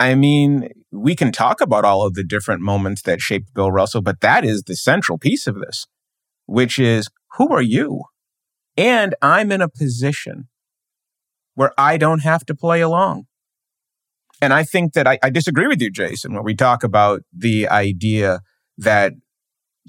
I 0.00 0.14
mean, 0.14 0.68
we 0.90 1.14
can 1.14 1.30
talk 1.30 1.60
about 1.60 1.84
all 1.84 2.04
of 2.04 2.14
the 2.14 2.24
different 2.24 2.60
moments 2.60 3.02
that 3.02 3.20
shaped 3.20 3.54
Bill 3.54 3.70
Russell, 3.70 4.02
but 4.02 4.20
that 4.20 4.44
is 4.44 4.64
the 4.64 4.74
central 4.74 5.18
piece 5.18 5.46
of 5.46 5.56
this, 5.56 5.86
which 6.46 6.78
is 6.78 7.08
who 7.36 7.52
are 7.52 7.62
you? 7.62 8.02
And 8.76 9.14
I'm 9.22 9.52
in 9.52 9.60
a 9.60 9.68
position 9.68 10.48
where 11.54 11.72
I 11.78 11.96
don't 11.96 12.20
have 12.20 12.44
to 12.46 12.54
play 12.54 12.80
along. 12.80 13.26
And 14.40 14.52
I 14.52 14.64
think 14.64 14.94
that 14.94 15.06
I, 15.06 15.18
I 15.22 15.30
disagree 15.30 15.68
with 15.68 15.80
you, 15.80 15.90
Jason, 15.90 16.34
when 16.34 16.44
we 16.44 16.54
talk 16.54 16.82
about 16.82 17.22
the 17.32 17.68
idea 17.68 18.40
that 18.78 19.12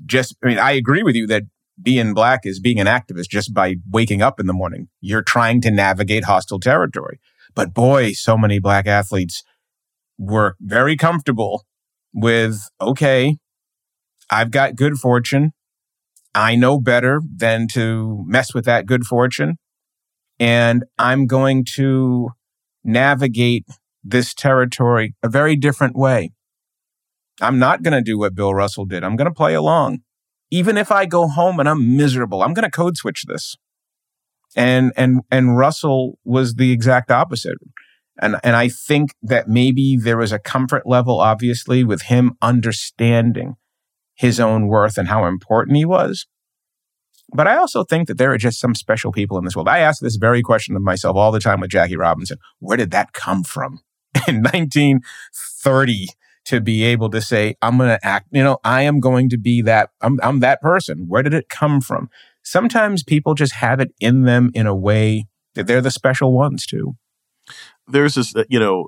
just, 0.06 0.36
I 0.44 0.48
mean, 0.48 0.60
I 0.60 0.72
agree 0.72 1.02
with 1.04 1.16
you 1.16 1.26
that 1.28 1.44
being 1.82 2.14
black 2.14 2.42
is 2.44 2.60
being 2.60 2.80
an 2.80 2.88
activist 2.88 3.30
just 3.30 3.54
by 3.54 3.76
waking 3.90 4.22
up 4.22 4.40
in 4.40 4.46
the 4.46 4.54
morning. 4.54 4.90
You're 5.02 5.24
trying 5.24 5.62
to 5.62 5.72
navigate 5.72 6.26
hostile 6.26 6.60
territory. 6.60 7.20
But 7.56 7.74
boy, 7.74 8.12
so 8.14 8.38
many 8.38 8.60
black 8.60 8.86
athletes 8.86 9.44
were 10.18 10.56
very 10.60 10.96
comfortable 10.96 11.66
with, 12.14 12.70
okay, 12.80 13.38
I've 14.30 14.52
got 14.52 14.76
good 14.76 14.98
fortune. 14.98 15.52
I 16.36 16.56
know 16.56 16.80
better 16.80 17.22
than 17.36 17.68
to 17.74 18.24
mess 18.28 18.54
with 18.54 18.66
that 18.66 18.86
good 18.86 19.04
fortune. 19.06 19.58
And 20.44 20.84
I'm 21.00 21.26
going 21.26 21.64
to 21.76 22.32
navigate 22.84 23.66
this 24.04 24.34
territory 24.34 25.16
a 25.24 25.30
very 25.30 25.56
different 25.56 25.96
way. 25.96 26.32
I'm 27.40 27.60
not 27.60 27.82
going 27.82 27.94
to 27.94 28.02
do 28.02 28.20
what 28.20 28.36
Bill 28.36 28.54
Russell 28.54 28.84
did. 28.84 29.06
I'm 29.06 29.16
going 29.16 29.30
to 29.30 29.34
play 29.34 29.54
along. 29.54 30.00
Even 30.52 30.76
if 30.76 30.92
I 30.92 31.06
go 31.06 31.30
home 31.30 31.62
and 31.62 31.70
I'm 31.70 31.96
miserable, 31.96 32.44
I'm 32.44 32.54
going 32.54 32.66
to 32.66 32.70
code 32.70 32.98
switch 32.98 33.24
this. 33.26 33.56
And, 34.54 34.92
and, 34.98 35.22
and 35.32 35.58
Russell 35.58 36.20
was 36.26 36.56
the 36.56 36.74
exact 36.74 37.10
opposite. 37.10 37.58
And, 38.22 38.36
and 38.44 38.58
I 38.58 38.68
think 38.68 39.16
that 39.22 39.48
maybe 39.48 39.96
there 39.96 40.18
was 40.18 40.34
a 40.34 40.40
comfort 40.40 40.86
level, 40.86 41.22
obviously, 41.22 41.86
with 41.86 42.02
him 42.04 42.34
understanding 42.42 43.54
his 44.14 44.42
own 44.42 44.68
worth 44.68 44.98
and 44.98 45.08
how 45.08 45.24
important 45.26 45.78
he 45.78 45.86
was. 45.86 46.28
But 47.34 47.48
I 47.48 47.58
also 47.58 47.84
think 47.84 48.08
that 48.08 48.18
there 48.18 48.32
are 48.32 48.38
just 48.38 48.60
some 48.60 48.76
special 48.76 49.12
people 49.12 49.38
in 49.38 49.46
this 49.46 49.56
world. 49.56 49.68
I 49.68 49.80
ask 49.80 50.02
this 50.02 50.16
very 50.18 50.42
question 50.42 50.76
of 50.76 50.82
myself 50.82 51.16
all 51.16 51.32
the 51.32 51.40
time 51.40 51.60
with 51.60 51.72
Jackie 51.72 51.98
Robinson. 51.98 52.38
Where 52.60 52.78
did 52.78 52.92
that 52.92 53.14
come 53.14 53.44
from? 53.44 53.80
In 54.28 54.44
1930, 54.44 56.08
to 56.46 56.62
be 56.62 56.84
able 56.84 57.10
to 57.10 57.22
say, 57.22 57.56
I'm 57.62 57.78
going 57.78 57.90
to 57.90 58.06
act, 58.06 58.28
you 58.32 58.44
know, 58.44 58.60
I 58.64 58.84
am 58.84 59.00
going 59.00 59.30
to 59.30 59.38
be 59.38 59.62
that, 59.64 59.90
I'm, 60.02 60.20
I'm 60.22 60.42
that 60.42 60.62
person. 60.62 61.06
Where 61.08 61.24
did 61.24 61.34
it 61.34 61.50
come 61.50 61.82
from? 61.82 62.10
Sometimes 62.44 63.02
people 63.02 63.34
just 63.34 63.54
have 63.54 63.80
it 63.80 63.92
in 64.00 64.24
them 64.24 64.52
in 64.54 64.68
a 64.68 64.76
way 64.76 65.26
that 65.56 65.66
they're 65.66 65.82
the 65.82 65.90
special 65.90 66.34
ones 66.34 66.66
too 66.66 66.96
there's 67.88 68.16
this, 68.16 68.34
you 68.50 68.60
know, 68.60 68.88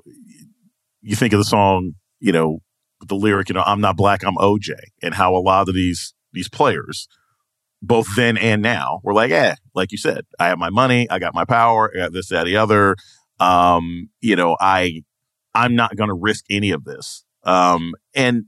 you 1.02 1.16
think 1.16 1.32
of 1.32 1.38
the 1.38 1.44
song, 1.44 1.92
you 2.20 2.32
know, 2.32 2.60
the 3.06 3.14
lyric, 3.14 3.48
you 3.48 3.54
know, 3.54 3.62
I'm 3.64 3.80
not 3.80 3.96
black, 3.96 4.24
I'm 4.24 4.36
OJ, 4.36 4.70
and 5.02 5.14
how 5.14 5.34
a 5.34 5.38
lot 5.38 5.68
of 5.68 5.74
these 5.74 6.14
these 6.32 6.48
players, 6.48 7.08
both 7.86 8.06
then 8.16 8.36
and 8.36 8.62
now, 8.62 9.00
were 9.02 9.14
like, 9.14 9.30
eh, 9.30 9.54
like 9.74 9.92
you 9.92 9.98
said, 9.98 10.24
I 10.38 10.48
have 10.48 10.58
my 10.58 10.70
money, 10.70 11.08
I 11.10 11.18
got 11.18 11.34
my 11.34 11.44
power, 11.44 11.90
I 11.94 11.98
got 11.98 12.12
this, 12.12 12.28
that, 12.28 12.44
the 12.44 12.56
other. 12.56 12.96
Um, 13.38 14.10
you 14.20 14.36
know, 14.36 14.56
I 14.60 15.02
I'm 15.54 15.74
not 15.74 15.96
to 15.96 16.14
risk 16.14 16.44
any 16.50 16.70
of 16.70 16.84
this. 16.84 17.24
Um, 17.44 17.94
and 18.14 18.44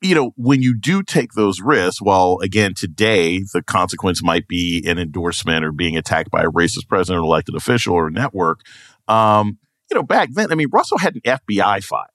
you 0.00 0.14
know, 0.14 0.30
when 0.36 0.62
you 0.62 0.78
do 0.78 1.02
take 1.02 1.32
those 1.32 1.60
risks, 1.60 2.00
well, 2.00 2.38
again, 2.40 2.72
today 2.74 3.40
the 3.52 3.62
consequence 3.62 4.22
might 4.22 4.46
be 4.46 4.84
an 4.86 4.98
endorsement 4.98 5.64
or 5.64 5.72
being 5.72 5.96
attacked 5.96 6.30
by 6.30 6.42
a 6.42 6.50
racist 6.50 6.88
president 6.88 7.20
or 7.20 7.24
elected 7.24 7.56
official 7.56 7.94
or 7.94 8.08
network. 8.08 8.60
Um, 9.08 9.58
you 9.90 9.96
know, 9.96 10.04
back 10.04 10.28
then, 10.32 10.52
I 10.52 10.54
mean, 10.54 10.68
Russell 10.72 10.98
had 10.98 11.16
an 11.16 11.22
FBI 11.22 11.82
file. 11.82 12.06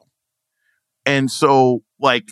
And 1.06 1.30
so, 1.30 1.84
like, 2.00 2.30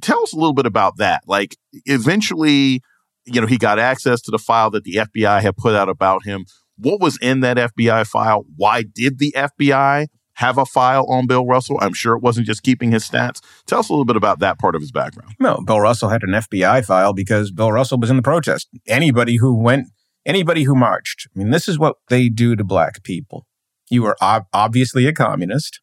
tell 0.00 0.22
us 0.22 0.32
a 0.32 0.36
little 0.36 0.54
bit 0.54 0.66
about 0.66 0.98
that. 0.98 1.22
Like, 1.26 1.56
eventually, 1.86 2.82
you 3.26 3.40
know, 3.40 3.46
he 3.46 3.58
got 3.58 3.78
access 3.78 4.20
to 4.22 4.30
the 4.30 4.38
file 4.38 4.70
that 4.70 4.84
the 4.84 4.94
FBI 4.94 5.40
had 5.40 5.56
put 5.56 5.74
out 5.74 5.88
about 5.88 6.24
him. 6.24 6.44
What 6.76 7.00
was 7.00 7.18
in 7.20 7.40
that 7.40 7.56
FBI 7.56 8.06
file? 8.06 8.44
Why 8.56 8.82
did 8.82 9.18
the 9.18 9.34
FBI 9.36 10.06
have 10.34 10.56
a 10.56 10.64
file 10.64 11.04
on 11.08 11.26
Bill 11.26 11.44
Russell? 11.44 11.78
I'm 11.80 11.92
sure 11.92 12.16
it 12.16 12.22
wasn't 12.22 12.46
just 12.46 12.62
keeping 12.62 12.90
his 12.90 13.08
stats. 13.08 13.40
Tell 13.66 13.80
us 13.80 13.88
a 13.88 13.92
little 13.92 14.06
bit 14.06 14.16
about 14.16 14.38
that 14.40 14.58
part 14.58 14.74
of 14.74 14.80
his 14.80 14.90
background. 14.90 15.34
No, 15.38 15.60
Bill 15.66 15.80
Russell 15.80 16.08
had 16.08 16.22
an 16.22 16.30
FBI 16.30 16.84
file 16.84 17.12
because 17.12 17.50
Bill 17.50 17.70
Russell 17.70 17.98
was 17.98 18.08
in 18.08 18.16
the 18.16 18.22
protest. 18.22 18.68
Anybody 18.86 19.36
who 19.36 19.54
went, 19.54 19.88
anybody 20.24 20.62
who 20.62 20.74
marched. 20.74 21.28
I 21.34 21.38
mean, 21.38 21.50
this 21.50 21.68
is 21.68 21.78
what 21.78 21.96
they 22.08 22.28
do 22.30 22.56
to 22.56 22.64
black 22.64 23.02
people. 23.02 23.46
You 23.90 24.02
were 24.02 24.16
ob- 24.22 24.46
obviously 24.54 25.06
a 25.06 25.12
communist. 25.12 25.80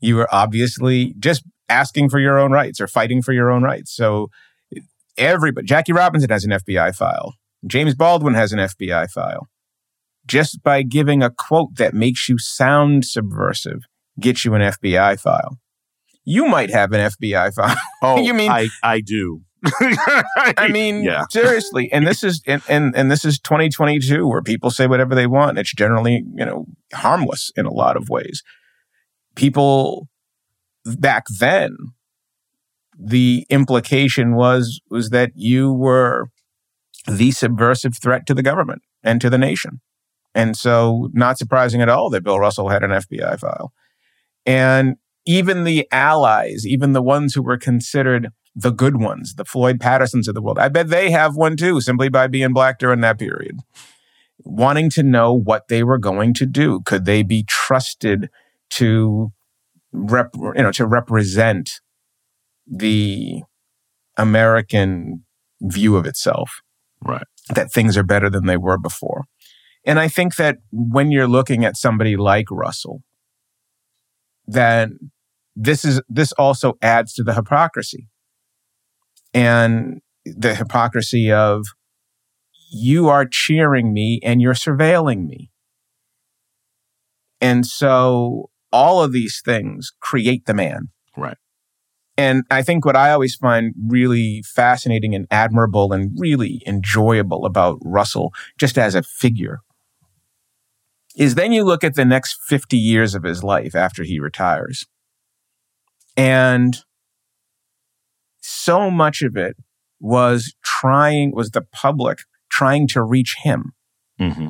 You 0.00 0.16
were 0.16 0.28
obviously 0.32 1.14
just 1.18 1.44
asking 1.68 2.08
for 2.08 2.18
your 2.18 2.38
own 2.38 2.50
rights 2.50 2.80
or 2.80 2.86
fighting 2.88 3.22
for 3.22 3.32
your 3.32 3.50
own 3.50 3.62
rights. 3.62 3.94
So 3.94 4.30
everybody, 5.18 5.66
Jackie 5.66 5.92
Robinson 5.92 6.30
has 6.30 6.44
an 6.44 6.52
FBI 6.52 6.94
file. 6.94 7.34
James 7.66 7.94
Baldwin 7.94 8.34
has 8.34 8.52
an 8.52 8.58
FBI 8.58 9.10
file. 9.10 9.48
Just 10.26 10.62
by 10.62 10.82
giving 10.82 11.22
a 11.22 11.30
quote 11.30 11.76
that 11.76 11.94
makes 11.94 12.28
you 12.28 12.38
sound 12.38 13.04
subversive, 13.04 13.82
gets 14.20 14.44
you 14.44 14.54
an 14.54 14.62
FBI 14.62 15.18
file. 15.18 15.58
You 16.24 16.46
might 16.46 16.70
have 16.70 16.92
an 16.92 17.10
FBI 17.10 17.54
file. 17.54 17.76
Oh, 18.00 18.20
you 18.20 18.32
mean 18.32 18.50
I, 18.50 18.68
I 18.82 19.00
do. 19.00 19.42
I 19.64 20.68
mean, 20.70 21.02
yeah. 21.02 21.24
seriously. 21.30 21.90
And 21.92 22.06
this 22.06 22.22
is 22.22 22.42
and, 22.46 22.62
and 22.68 22.94
and 22.94 23.10
this 23.10 23.24
is 23.24 23.40
2022 23.40 24.26
where 24.26 24.42
people 24.42 24.70
say 24.70 24.86
whatever 24.86 25.16
they 25.16 25.26
want. 25.26 25.50
And 25.50 25.58
it's 25.58 25.74
generally, 25.74 26.24
you 26.36 26.44
know, 26.44 26.66
harmless 26.94 27.50
in 27.56 27.66
a 27.66 27.72
lot 27.72 27.96
of 27.96 28.08
ways. 28.08 28.44
People 29.34 30.08
back 30.84 31.24
then, 31.40 31.76
the 32.98 33.46
implication 33.48 34.34
was 34.34 34.80
was 34.90 35.10
that 35.10 35.30
you 35.34 35.72
were 35.72 36.30
the 37.06 37.30
subversive 37.30 37.96
threat 37.96 38.26
to 38.26 38.34
the 38.34 38.42
government 38.42 38.82
and 39.02 39.20
to 39.20 39.30
the 39.30 39.38
nation. 39.38 39.80
And 40.34 40.56
so 40.56 41.08
not 41.12 41.38
surprising 41.38 41.80
at 41.80 41.88
all 41.88 42.10
that 42.10 42.24
Bill 42.24 42.38
Russell 42.38 42.68
had 42.68 42.82
an 42.82 42.90
FBI 42.90 43.38
file. 43.38 43.72
And 44.44 44.96
even 45.24 45.64
the 45.64 45.86
allies, 45.92 46.66
even 46.66 46.92
the 46.92 47.02
ones 47.02 47.34
who 47.34 47.42
were 47.42 47.58
considered 47.58 48.28
the 48.54 48.70
good 48.70 48.96
ones, 48.96 49.34
the 49.34 49.44
Floyd 49.44 49.78
Pattersons 49.78 50.26
of 50.26 50.34
the 50.34 50.42
world. 50.42 50.58
I 50.58 50.68
bet 50.68 50.88
they 50.88 51.10
have 51.10 51.36
one 51.36 51.56
too, 51.56 51.80
simply 51.80 52.08
by 52.08 52.26
being 52.26 52.52
black 52.52 52.78
during 52.78 53.00
that 53.02 53.18
period. 53.18 53.60
Wanting 54.44 54.90
to 54.90 55.02
know 55.02 55.32
what 55.32 55.68
they 55.68 55.84
were 55.84 55.98
going 55.98 56.34
to 56.34 56.46
do. 56.46 56.80
Could 56.84 57.04
they 57.04 57.22
be 57.22 57.44
trusted 57.44 58.30
to 58.70 59.32
rep, 59.92 60.30
you 60.34 60.62
know, 60.62 60.72
to 60.72 60.86
represent 60.86 61.80
the 62.70 63.42
American 64.16 65.24
view 65.60 65.96
of 65.96 66.06
itself? 66.06 66.60
Right. 67.04 67.24
That 67.54 67.72
things 67.72 67.96
are 67.96 68.02
better 68.02 68.28
than 68.28 68.46
they 68.46 68.56
were 68.56 68.78
before. 68.78 69.24
And 69.84 69.98
I 69.98 70.08
think 70.08 70.36
that 70.36 70.58
when 70.70 71.10
you're 71.10 71.28
looking 71.28 71.64
at 71.64 71.76
somebody 71.76 72.16
like 72.16 72.50
Russell, 72.50 73.02
then 74.46 75.10
this 75.56 75.84
is 75.84 76.00
this 76.08 76.32
also 76.32 76.74
adds 76.82 77.12
to 77.14 77.22
the 77.22 77.34
hypocrisy 77.34 78.08
and 79.34 80.00
the 80.24 80.54
hypocrisy 80.54 81.32
of 81.32 81.66
you 82.70 83.08
are 83.08 83.26
cheering 83.26 83.92
me 83.92 84.20
and 84.22 84.40
you're 84.40 84.54
surveilling 84.54 85.26
me. 85.26 85.50
And 87.40 87.64
so 87.64 88.50
all 88.72 89.02
of 89.02 89.12
these 89.12 89.40
things 89.44 89.92
create 90.00 90.46
the 90.46 90.54
man. 90.54 90.88
Right. 91.16 91.36
And 92.18 92.42
I 92.50 92.62
think 92.62 92.84
what 92.84 92.96
I 92.96 93.12
always 93.12 93.36
find 93.36 93.72
really 93.86 94.42
fascinating 94.42 95.14
and 95.14 95.28
admirable 95.30 95.92
and 95.92 96.10
really 96.18 96.60
enjoyable 96.66 97.46
about 97.46 97.78
Russell, 97.84 98.34
just 98.58 98.76
as 98.76 98.96
a 98.96 99.04
figure, 99.04 99.60
is 101.16 101.36
then 101.36 101.52
you 101.52 101.62
look 101.62 101.84
at 101.84 101.94
the 101.94 102.04
next 102.04 102.42
50 102.42 102.76
years 102.76 103.14
of 103.14 103.22
his 103.22 103.44
life 103.44 103.76
after 103.76 104.02
he 104.02 104.18
retires. 104.18 104.84
And 106.16 106.76
so 108.40 108.90
much 108.90 109.22
of 109.22 109.36
it 109.36 109.56
was 110.00 110.56
trying, 110.64 111.32
was 111.32 111.52
the 111.52 111.62
public 111.62 112.22
trying 112.50 112.88
to 112.88 113.02
reach 113.02 113.36
him. 113.44 113.74
Mm-hmm. 114.20 114.48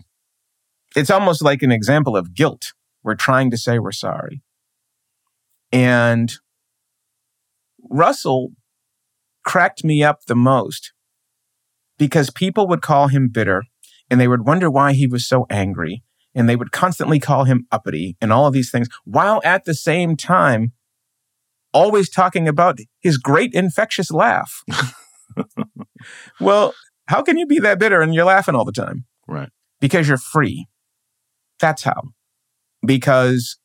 It's 0.96 1.10
almost 1.10 1.42
like 1.42 1.62
an 1.62 1.72
example 1.72 2.16
of 2.16 2.34
guilt. 2.34 2.72
We're 3.02 3.14
trying 3.14 3.50
to 3.50 3.58
say 3.58 3.78
we're 3.78 3.92
sorry. 3.92 4.40
And 5.70 6.32
Russell 7.98 8.50
cracked 9.44 9.84
me 9.84 10.02
up 10.02 10.24
the 10.26 10.36
most 10.36 10.92
because 11.98 12.30
people 12.30 12.68
would 12.68 12.80
call 12.80 13.08
him 13.08 13.28
bitter 13.28 13.64
and 14.08 14.20
they 14.20 14.28
would 14.28 14.46
wonder 14.46 14.70
why 14.70 14.92
he 14.92 15.06
was 15.06 15.26
so 15.26 15.46
angry 15.50 16.02
and 16.34 16.48
they 16.48 16.56
would 16.56 16.70
constantly 16.70 17.18
call 17.18 17.44
him 17.44 17.66
uppity 17.72 18.16
and 18.20 18.32
all 18.32 18.46
of 18.46 18.52
these 18.52 18.70
things 18.70 18.88
while 19.04 19.40
at 19.44 19.64
the 19.64 19.74
same 19.74 20.16
time 20.16 20.72
always 21.72 22.08
talking 22.08 22.46
about 22.46 22.78
his 23.00 23.18
great 23.18 23.52
infectious 23.52 24.10
laugh. 24.10 24.62
well, 26.40 26.74
how 27.06 27.22
can 27.22 27.36
you 27.36 27.46
be 27.46 27.58
that 27.58 27.78
bitter 27.78 28.00
and 28.00 28.14
you're 28.14 28.24
laughing 28.24 28.54
all 28.54 28.64
the 28.64 28.72
time? 28.72 29.04
Right. 29.26 29.50
Because 29.80 30.08
you're 30.08 30.18
free. 30.18 30.66
That's 31.58 31.82
how. 31.82 32.02
Because 32.86 33.58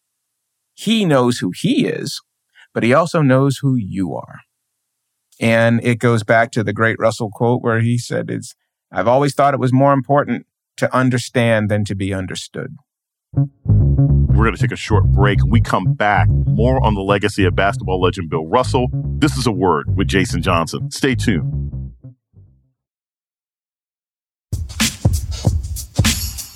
he 0.74 1.06
knows 1.06 1.38
who 1.38 1.52
he 1.56 1.86
is, 1.86 2.22
but 2.74 2.84
he 2.84 2.94
also 2.94 3.22
knows 3.22 3.58
who 3.62 3.76
you 3.76 4.16
are. 4.16 4.40
And 5.40 5.84
it 5.84 6.00
goes 6.00 6.24
back 6.24 6.52
to 6.52 6.64
the 6.64 6.74
great 6.74 6.98
Russell 7.00 7.30
quote 7.32 7.62
where 7.62 7.80
he 7.80 7.98
said, 7.98 8.30
It's 8.30 8.56
I've 8.92 9.08
always 9.08 9.34
thought 9.34 9.54
it 9.54 9.60
was 9.60 9.74
more 9.74 9.94
important 9.94 10.46
to 10.78 10.94
understand 10.96 11.70
than 11.70 11.86
to 11.86 11.96
be 11.96 12.14
understood. 12.14 12.76
We're 13.34 14.46
going 14.46 14.56
to 14.56 14.62
take 14.62 14.72
a 14.72 14.76
short 14.76 15.06
break. 15.06 15.40
We 15.46 15.62
come 15.62 15.94
back. 15.94 16.28
More 16.30 16.84
on 16.84 16.94
the 16.96 17.02
legacy 17.02 17.46
of 17.46 17.56
basketball 17.56 18.02
legend 18.02 18.30
Bill 18.30 18.48
Russell. 18.48 18.88
This 18.92 19.38
is 19.38 19.48
a 19.48 19.52
word 19.52 19.96
with 19.96 20.08
Jason 20.08 20.42
Johnson. 20.42 20.92
Stay 20.92 21.16
tuned. 21.16 21.72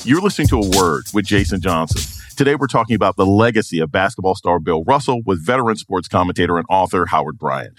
You're 0.04 0.22
listening 0.22 0.48
to 0.50 0.60
a 0.60 0.70
word 0.78 1.04
with 1.14 1.26
Jason 1.26 1.60
Johnson. 1.60 2.17
Today, 2.38 2.54
we're 2.54 2.68
talking 2.68 2.96
about 2.96 3.16
the 3.16 3.26
legacy 3.26 3.80
of 3.80 3.92
basketball 3.92 4.36
star 4.36 4.60
Bill 4.60 4.84
Russell 4.84 5.24
with 5.26 5.44
veteran 5.44 5.76
sports 5.76 6.08
commentator 6.08 6.60
and 6.60 6.68
author 6.70 7.08
Howard 7.08 7.40
Bryant. 7.40 7.74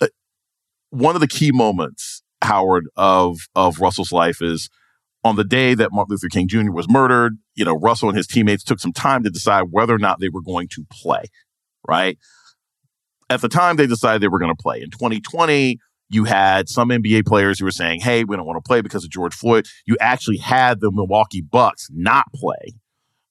Uh, 0.00 0.06
one 0.88 1.14
of 1.14 1.20
the 1.20 1.28
key 1.28 1.52
moments, 1.52 2.22
Howard, 2.40 2.86
of, 2.96 3.36
of 3.54 3.80
Russell's 3.80 4.10
life 4.10 4.40
is 4.40 4.70
on 5.24 5.36
the 5.36 5.44
day 5.44 5.74
that 5.74 5.92
Martin 5.92 6.12
Luther 6.12 6.28
King 6.28 6.48
Jr. 6.48 6.72
was 6.72 6.88
murdered, 6.88 7.34
you 7.54 7.66
know, 7.66 7.74
Russell 7.74 8.08
and 8.08 8.16
his 8.16 8.26
teammates 8.26 8.64
took 8.64 8.80
some 8.80 8.94
time 8.94 9.24
to 9.24 9.30
decide 9.30 9.64
whether 9.72 9.94
or 9.94 9.98
not 9.98 10.20
they 10.20 10.30
were 10.30 10.40
going 10.40 10.68
to 10.68 10.86
play, 10.90 11.24
right? 11.86 12.16
At 13.28 13.42
the 13.42 13.48
time, 13.50 13.76
they 13.76 13.86
decided 13.86 14.22
they 14.22 14.28
were 14.28 14.38
going 14.38 14.56
to 14.56 14.62
play. 14.62 14.80
In 14.80 14.88
2020, 14.88 15.78
you 16.08 16.24
had 16.24 16.70
some 16.70 16.88
NBA 16.88 17.26
players 17.26 17.58
who 17.58 17.66
were 17.66 17.70
saying, 17.70 18.00
hey, 18.00 18.24
we 18.24 18.36
don't 18.36 18.46
want 18.46 18.56
to 18.56 18.66
play 18.66 18.80
because 18.80 19.04
of 19.04 19.10
George 19.10 19.34
Floyd. 19.34 19.66
You 19.84 19.98
actually 20.00 20.38
had 20.38 20.80
the 20.80 20.90
Milwaukee 20.90 21.42
Bucks 21.42 21.88
not 21.92 22.24
play 22.34 22.78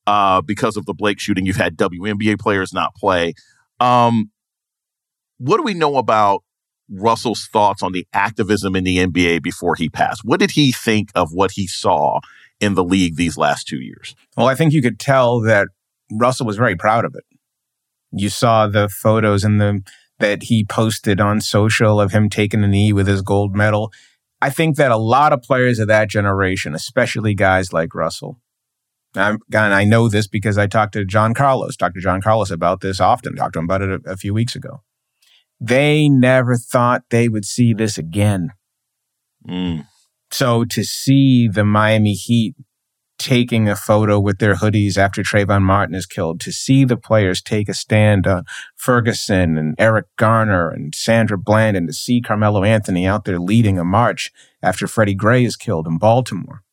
uh, 0.07 0.41
because 0.41 0.77
of 0.77 0.85
the 0.85 0.93
Blake 0.93 1.19
shooting. 1.19 1.45
You've 1.45 1.57
had 1.57 1.77
WNBA 1.77 2.39
players 2.39 2.73
not 2.73 2.95
play. 2.95 3.33
Um, 3.79 4.31
what 5.37 5.57
do 5.57 5.63
we 5.63 5.75
know 5.75 5.97
about 5.97 6.43
Russell's 6.89 7.47
thoughts 7.51 7.83
on 7.83 7.91
the 7.91 8.07
activism 8.13 8.75
in 8.75 8.85
the 8.85 8.97
NBA 8.97 9.43
before 9.43 9.75
he 9.75 9.89
passed? 9.89 10.21
What 10.23 10.39
did 10.39 10.51
he 10.51 10.71
think 10.71 11.11
of 11.13 11.33
what 11.33 11.51
he 11.51 11.67
saw 11.67 12.21
in 12.59 12.73
the 12.73 12.83
league 12.83 13.17
these 13.17 13.37
last 13.37 13.67
two 13.67 13.81
years? 13.81 14.15
Well, 14.35 14.47
I 14.47 14.55
think 14.55 14.73
you 14.73 14.81
could 14.81 14.99
tell 14.99 15.41
that 15.41 15.67
Russell 16.11 16.47
was 16.47 16.57
very 16.57 16.75
proud 16.75 17.05
of 17.05 17.13
it. 17.13 17.25
You 18.11 18.29
saw 18.29 18.67
the 18.67 18.89
photos 18.89 19.43
and 19.43 19.59
the 19.61 19.83
that 20.19 20.43
he 20.43 20.65
posted 20.65 21.21
on 21.21 21.41
social 21.41 22.01
of 22.01 22.11
him 22.11 22.27
taking 22.27 22.63
a 22.63 22.67
knee 22.67 22.91
with 22.91 23.05
his 23.05 23.21
gold 23.21 23.55
medal. 23.55 23.91
I 24.41 24.49
think 24.49 24.75
that 24.77 24.89
a 24.89 24.97
lot 24.97 25.31
of 25.31 25.43
players 25.43 25.77
of 25.77 25.87
that 25.89 26.09
generation, 26.09 26.73
especially 26.73 27.35
guys 27.35 27.71
like 27.71 27.93
Russell, 27.93 28.39
I'm, 29.19 29.39
and 29.53 29.73
I 29.73 29.83
know 29.83 30.09
this 30.09 30.27
because 30.27 30.57
I 30.57 30.67
talked 30.67 30.93
to 30.93 31.05
John 31.05 31.33
Carlos, 31.33 31.75
Dr. 31.75 31.99
John 31.99 32.21
Carlos 32.21 32.51
about 32.51 32.81
this 32.81 32.99
often, 32.99 33.35
talked 33.35 33.53
to 33.53 33.59
him 33.59 33.65
about 33.65 33.81
it 33.81 34.01
a, 34.05 34.11
a 34.11 34.17
few 34.17 34.33
weeks 34.33 34.55
ago. 34.55 34.81
They 35.59 36.07
never 36.07 36.55
thought 36.55 37.03
they 37.09 37.27
would 37.29 37.45
see 37.45 37.73
this 37.73 37.97
again. 37.97 38.51
Mm. 39.47 39.87
So 40.31 40.65
to 40.65 40.83
see 40.83 41.47
the 41.47 41.63
Miami 41.63 42.13
Heat 42.13 42.55
taking 43.17 43.67
a 43.67 43.75
photo 43.75 44.19
with 44.19 44.37
their 44.37 44.55
hoodies 44.55 44.97
after 44.97 45.23
Trayvon 45.23 45.63
Martin 45.63 45.95
is 45.95 46.05
killed, 46.05 46.39
to 46.41 46.51
see 46.51 46.85
the 46.85 46.97
players 46.97 47.41
take 47.41 47.67
a 47.67 47.73
stand 47.73 48.27
on 48.27 48.43
Ferguson 48.75 49.57
and 49.57 49.75
Eric 49.79 50.05
Garner 50.17 50.69
and 50.69 50.93
Sandra 50.93 51.37
Bland, 51.37 51.75
and 51.75 51.87
to 51.87 51.93
see 51.93 52.21
Carmelo 52.21 52.63
Anthony 52.63 53.07
out 53.07 53.25
there 53.25 53.39
leading 53.39 53.79
a 53.79 53.83
march 53.83 54.31
after 54.61 54.87
Freddie 54.87 55.15
Gray 55.15 55.43
is 55.43 55.55
killed 55.55 55.87
in 55.87 55.97
Baltimore. 55.97 56.63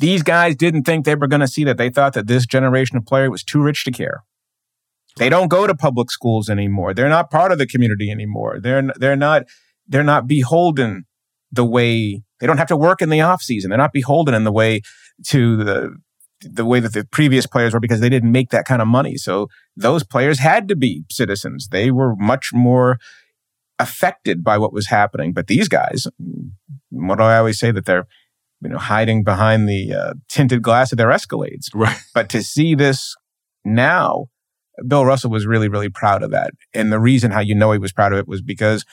These 0.00 0.22
guys 0.22 0.56
didn't 0.56 0.84
think 0.84 1.04
they 1.04 1.14
were 1.14 1.26
going 1.26 1.40
to 1.40 1.48
see 1.48 1.62
that. 1.64 1.76
They 1.76 1.90
thought 1.90 2.14
that 2.14 2.26
this 2.26 2.46
generation 2.46 2.96
of 2.96 3.04
player 3.04 3.30
was 3.30 3.44
too 3.44 3.62
rich 3.62 3.84
to 3.84 3.90
care. 3.90 4.24
They 5.16 5.28
don't 5.28 5.48
go 5.48 5.66
to 5.66 5.74
public 5.74 6.10
schools 6.10 6.48
anymore. 6.48 6.94
They're 6.94 7.08
not 7.08 7.30
part 7.30 7.52
of 7.52 7.58
the 7.58 7.66
community 7.66 8.10
anymore. 8.10 8.60
They're 8.60 8.82
they're 8.96 9.16
not 9.16 9.42
they're 9.86 10.02
not 10.02 10.26
beholden 10.26 11.04
the 11.52 11.66
way 11.66 12.22
they 12.38 12.46
don't 12.46 12.58
have 12.58 12.68
to 12.68 12.76
work 12.76 13.02
in 13.02 13.10
the 13.10 13.20
off 13.20 13.42
season. 13.42 13.68
They're 13.68 13.78
not 13.78 13.92
beholden 13.92 14.34
in 14.34 14.44
the 14.44 14.52
way 14.52 14.80
to 15.26 15.56
the 15.62 15.96
the 16.40 16.64
way 16.64 16.80
that 16.80 16.94
the 16.94 17.04
previous 17.04 17.46
players 17.46 17.74
were 17.74 17.80
because 17.80 18.00
they 18.00 18.08
didn't 18.08 18.32
make 18.32 18.50
that 18.50 18.64
kind 18.64 18.80
of 18.80 18.88
money. 18.88 19.16
So 19.16 19.48
those 19.76 20.02
players 20.02 20.38
had 20.38 20.68
to 20.68 20.76
be 20.76 21.04
citizens. 21.10 21.68
They 21.70 21.90
were 21.90 22.16
much 22.16 22.54
more 22.54 22.98
affected 23.78 24.42
by 24.44 24.58
what 24.58 24.72
was 24.72 24.86
happening. 24.86 25.32
But 25.32 25.48
these 25.48 25.68
guys, 25.68 26.06
mm, 26.22 26.52
what 26.90 27.18
do 27.18 27.24
I 27.24 27.38
always 27.38 27.58
say 27.58 27.70
that 27.72 27.84
they're, 27.84 28.06
you 28.62 28.68
know, 28.68 28.78
hiding 28.78 29.24
behind 29.24 29.68
the 29.68 29.92
uh, 29.94 30.14
tinted 30.28 30.62
glass 30.62 30.92
of 30.92 30.98
their 30.98 31.08
Escalades. 31.08 31.68
Right. 31.74 31.96
But 32.14 32.28
to 32.30 32.42
see 32.42 32.74
this 32.74 33.14
now, 33.64 34.26
Bill 34.86 35.04
Russell 35.04 35.30
was 35.30 35.46
really, 35.46 35.68
really 35.68 35.88
proud 35.88 36.22
of 36.22 36.30
that. 36.30 36.52
And 36.74 36.92
the 36.92 37.00
reason 37.00 37.30
how 37.30 37.40
you 37.40 37.54
know 37.54 37.72
he 37.72 37.78
was 37.78 37.92
proud 37.92 38.12
of 38.12 38.18
it 38.18 38.28
was 38.28 38.42
because 38.42 38.84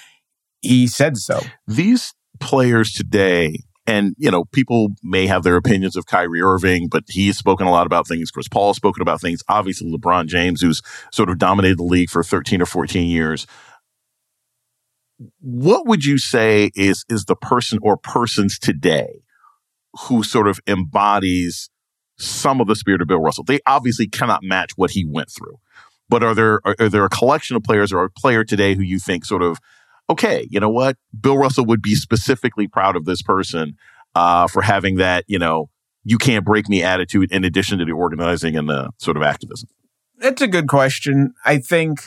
he 0.61 0.87
said 0.87 1.17
so. 1.17 1.41
These 1.67 2.13
players 2.39 2.91
today, 2.93 3.63
and 3.85 4.15
you 4.17 4.31
know, 4.31 4.45
people 4.45 4.89
may 5.03 5.27
have 5.27 5.43
their 5.43 5.55
opinions 5.55 5.95
of 5.95 6.05
Kyrie 6.05 6.41
Irving, 6.41 6.87
but 6.89 7.03
he's 7.07 7.37
spoken 7.37 7.67
a 7.67 7.71
lot 7.71 7.87
about 7.87 8.07
things. 8.07 8.31
Chris 8.31 8.47
Paul 8.47 8.69
has 8.69 8.77
spoken 8.77 9.01
about 9.01 9.21
things. 9.21 9.41
Obviously, 9.47 9.91
LeBron 9.91 10.27
James, 10.27 10.61
who's 10.61 10.81
sort 11.11 11.29
of 11.29 11.37
dominated 11.37 11.79
the 11.79 11.83
league 11.83 12.09
for 12.09 12.23
13 12.23 12.61
or 12.61 12.65
14 12.65 13.07
years. 13.07 13.47
What 15.39 15.87
would 15.87 16.05
you 16.05 16.17
say 16.17 16.71
is 16.75 17.03
is 17.09 17.25
the 17.25 17.35
person 17.35 17.79
or 17.81 17.97
persons 17.97 18.59
today 18.59 19.23
who 20.03 20.23
sort 20.23 20.47
of 20.47 20.59
embodies 20.67 21.69
some 22.17 22.59
of 22.61 22.67
the 22.67 22.75
spirit 22.75 23.01
of 23.01 23.07
Bill 23.07 23.19
Russell? 23.19 23.43
They 23.43 23.59
obviously 23.65 24.07
cannot 24.07 24.43
match 24.43 24.71
what 24.75 24.91
he 24.91 25.05
went 25.05 25.29
through. 25.31 25.57
But 26.09 26.23
are 26.23 26.35
there 26.35 26.61
are, 26.65 26.75
are 26.79 26.89
there 26.89 27.05
a 27.05 27.09
collection 27.09 27.55
of 27.55 27.63
players 27.63 27.91
or 27.91 28.03
a 28.03 28.09
player 28.09 28.43
today 28.43 28.75
who 28.75 28.81
you 28.81 28.99
think 28.99 29.25
sort 29.25 29.43
of 29.43 29.59
okay, 30.09 30.47
you 30.49 30.59
know 30.59 30.69
what? 30.69 30.97
Bill 31.19 31.37
Russell 31.37 31.65
would 31.65 31.81
be 31.81 31.95
specifically 31.95 32.67
proud 32.67 32.95
of 32.95 33.05
this 33.05 33.21
person 33.21 33.75
uh, 34.15 34.47
for 34.47 34.61
having 34.61 34.95
that, 34.95 35.25
you 35.27 35.37
know, 35.37 35.69
you 36.03 36.17
can't 36.17 36.45
break 36.45 36.69
me 36.69 36.81
attitude 36.81 37.31
in 37.31 37.43
addition 37.43 37.79
to 37.79 37.85
the 37.85 37.91
organizing 37.91 38.55
and 38.55 38.69
the 38.69 38.89
sort 38.97 39.17
of 39.17 39.23
activism? 39.23 39.67
That's 40.17 40.41
a 40.41 40.47
good 40.47 40.67
question. 40.67 41.33
I 41.45 41.57
think 41.57 41.99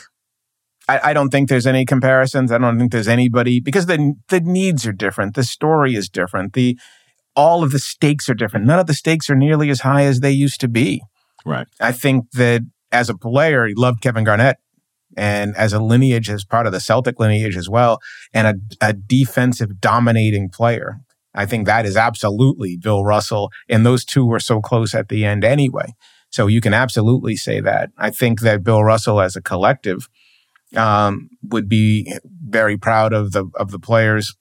I, 0.89 1.11
I, 1.11 1.13
don't 1.13 1.29
think 1.29 1.47
there's 1.47 1.67
any 1.67 1.85
comparisons. 1.85 2.51
I 2.51 2.57
don't 2.57 2.79
think 2.79 2.91
there's 2.91 3.07
anybody 3.07 3.59
because 3.59 3.85
the 3.85 4.15
the 4.29 4.41
needs 4.41 4.85
are 4.87 4.91
different. 4.91 5.35
The 5.35 5.43
story 5.43 5.95
is 5.95 6.09
different. 6.09 6.53
The 6.53 6.77
all 7.35 7.63
of 7.63 7.71
the 7.71 7.79
stakes 7.79 8.29
are 8.29 8.33
different. 8.33 8.65
None 8.65 8.79
of 8.79 8.87
the 8.87 8.93
stakes 8.93 9.29
are 9.29 9.35
nearly 9.35 9.69
as 9.69 9.81
high 9.81 10.03
as 10.03 10.19
they 10.19 10.31
used 10.31 10.59
to 10.61 10.67
be. 10.67 11.01
Right. 11.45 11.67
I 11.79 11.91
think 11.91 12.31
that 12.31 12.61
as 12.91 13.09
a 13.09 13.17
player, 13.17 13.65
he 13.65 13.73
loved 13.75 14.01
Kevin 14.01 14.23
Garnett 14.23 14.57
and 15.17 15.55
as 15.57 15.73
a 15.73 15.79
lineage, 15.79 16.29
as 16.29 16.45
part 16.45 16.65
of 16.65 16.71
the 16.71 16.79
Celtic 16.79 17.19
lineage 17.19 17.57
as 17.57 17.69
well, 17.69 17.99
and 18.33 18.47
a, 18.47 18.87
a 18.89 18.93
defensive 18.93 19.79
dominating 19.79 20.49
player. 20.49 21.01
I 21.33 21.45
think 21.45 21.65
that 21.65 21.85
is 21.85 21.95
absolutely 21.95 22.77
Bill 22.77 23.03
Russell. 23.05 23.51
And 23.69 23.85
those 23.85 24.03
two 24.03 24.25
were 24.25 24.39
so 24.39 24.61
close 24.61 24.93
at 24.93 25.09
the 25.09 25.25
end 25.25 25.43
anyway. 25.43 25.93
So 26.29 26.47
you 26.47 26.61
can 26.61 26.73
absolutely 26.73 27.35
say 27.35 27.59
that. 27.61 27.89
I 27.97 28.09
think 28.09 28.41
that 28.41 28.63
Bill 28.63 28.83
Russell 28.83 29.21
as 29.21 29.35
a 29.35 29.41
collective 29.41 30.07
um, 30.75 31.29
would 31.43 31.67
be 31.67 32.13
very 32.45 32.77
proud 32.77 33.11
of 33.13 33.31
the 33.33 33.45
of 33.55 33.71
the 33.71 33.79
players, 33.79 34.35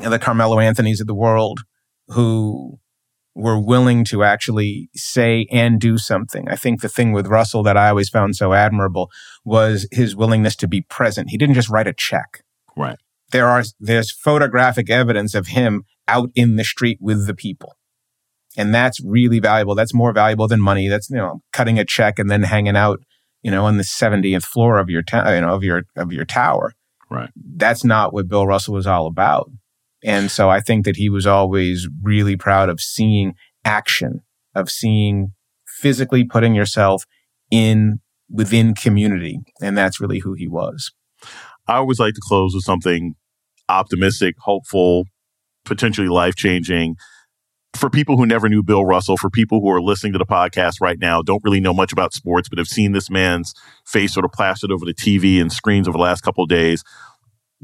the 0.00 0.18
Carmelo 0.20 0.60
Anthony's 0.60 1.00
of 1.00 1.08
the 1.08 1.14
world, 1.14 1.60
who 2.08 2.78
were 3.34 3.58
willing 3.58 4.04
to 4.04 4.22
actually 4.22 4.88
say 4.94 5.46
and 5.50 5.80
do 5.80 5.98
something. 5.98 6.48
I 6.48 6.56
think 6.56 6.80
the 6.80 6.88
thing 6.88 7.12
with 7.12 7.26
Russell 7.26 7.62
that 7.64 7.76
I 7.76 7.88
always 7.88 8.08
found 8.08 8.36
so 8.36 8.52
admirable 8.52 9.10
was 9.44 9.88
his 9.90 10.14
willingness 10.14 10.54
to 10.56 10.68
be 10.68 10.82
present. 10.82 11.30
He 11.30 11.38
didn't 11.38 11.56
just 11.56 11.68
write 11.68 11.88
a 11.88 11.92
check. 11.92 12.44
Right. 12.76 12.98
There 13.32 13.48
are 13.48 13.64
there's 13.80 14.12
photographic 14.12 14.88
evidence 14.88 15.34
of 15.34 15.48
him 15.48 15.82
out 16.06 16.30
in 16.34 16.56
the 16.56 16.64
street 16.64 16.98
with 17.00 17.26
the 17.26 17.34
people. 17.34 17.74
And 18.56 18.72
that's 18.72 19.02
really 19.04 19.40
valuable. 19.40 19.74
That's 19.74 19.94
more 19.94 20.12
valuable 20.12 20.46
than 20.46 20.60
money. 20.60 20.88
That's 20.88 21.10
you 21.10 21.16
know 21.16 21.42
cutting 21.52 21.78
a 21.78 21.84
check 21.84 22.20
and 22.20 22.30
then 22.30 22.44
hanging 22.44 22.76
out, 22.76 23.00
you 23.42 23.50
know, 23.50 23.64
on 23.64 23.78
the 23.78 23.82
70th 23.82 24.44
floor 24.44 24.78
of 24.78 24.88
your 24.88 25.02
ta- 25.02 25.32
you 25.32 25.40
know 25.40 25.54
of 25.54 25.64
your 25.64 25.82
of 25.96 26.12
your 26.12 26.24
tower. 26.24 26.72
Right. 27.10 27.30
That's 27.36 27.84
not 27.84 28.12
what 28.12 28.28
Bill 28.28 28.46
Russell 28.46 28.74
was 28.74 28.86
all 28.86 29.06
about. 29.06 29.50
And 30.04 30.30
so 30.30 30.50
I 30.50 30.60
think 30.60 30.84
that 30.84 30.96
he 30.96 31.08
was 31.08 31.26
always 31.26 31.88
really 32.02 32.36
proud 32.36 32.68
of 32.68 32.78
seeing 32.80 33.34
action, 33.64 34.20
of 34.54 34.70
seeing 34.70 35.32
physically 35.66 36.24
putting 36.24 36.54
yourself 36.54 37.04
in 37.50 38.00
within 38.30 38.74
community. 38.74 39.40
And 39.62 39.76
that's 39.76 40.00
really 40.00 40.18
who 40.18 40.34
he 40.34 40.46
was. 40.46 40.92
I 41.66 41.76
always 41.76 41.98
like 41.98 42.14
to 42.14 42.20
close 42.22 42.54
with 42.54 42.64
something 42.64 43.14
optimistic, 43.68 44.36
hopeful, 44.38 45.04
potentially 45.64 46.08
life 46.08 46.34
changing. 46.34 46.96
For 47.74 47.90
people 47.90 48.16
who 48.16 48.26
never 48.26 48.48
knew 48.48 48.62
Bill 48.62 48.84
Russell, 48.84 49.16
for 49.16 49.30
people 49.30 49.60
who 49.60 49.70
are 49.70 49.80
listening 49.80 50.12
to 50.12 50.18
the 50.18 50.26
podcast 50.26 50.74
right 50.80 50.98
now, 50.98 51.22
don't 51.22 51.42
really 51.42 51.60
know 51.60 51.74
much 51.74 51.92
about 51.92 52.12
sports, 52.12 52.48
but 52.48 52.58
have 52.58 52.68
seen 52.68 52.92
this 52.92 53.10
man's 53.10 53.54
face 53.86 54.12
sort 54.12 54.24
of 54.24 54.32
plastered 54.32 54.70
over 54.70 54.84
the 54.84 54.94
TV 54.94 55.40
and 55.40 55.50
screens 55.50 55.88
over 55.88 55.96
the 55.96 56.02
last 56.02 56.20
couple 56.20 56.44
of 56.44 56.50
days 56.50 56.84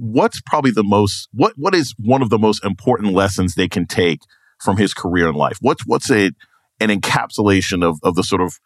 what's 0.01 0.41
probably 0.41 0.71
the 0.71 0.83
most 0.83 1.29
what 1.33 1.53
what 1.57 1.75
is 1.75 1.95
one 1.99 2.23
of 2.23 2.31
the 2.31 2.39
most 2.39 2.65
important 2.65 3.13
lessons 3.13 3.55
they 3.55 3.69
can 3.69 3.87
take 3.87 4.21
from 4.59 4.79
his 4.79 4.95
career 4.95 5.29
in 5.29 5.35
life? 5.35 5.59
What's 5.61 5.87
what's 5.87 6.11
a 6.11 6.33
an 6.81 6.89
encapsulation 6.89 7.85
of 7.85 7.99
of 8.03 8.15
the 8.15 8.25
sort 8.25 8.41
of 8.41 8.59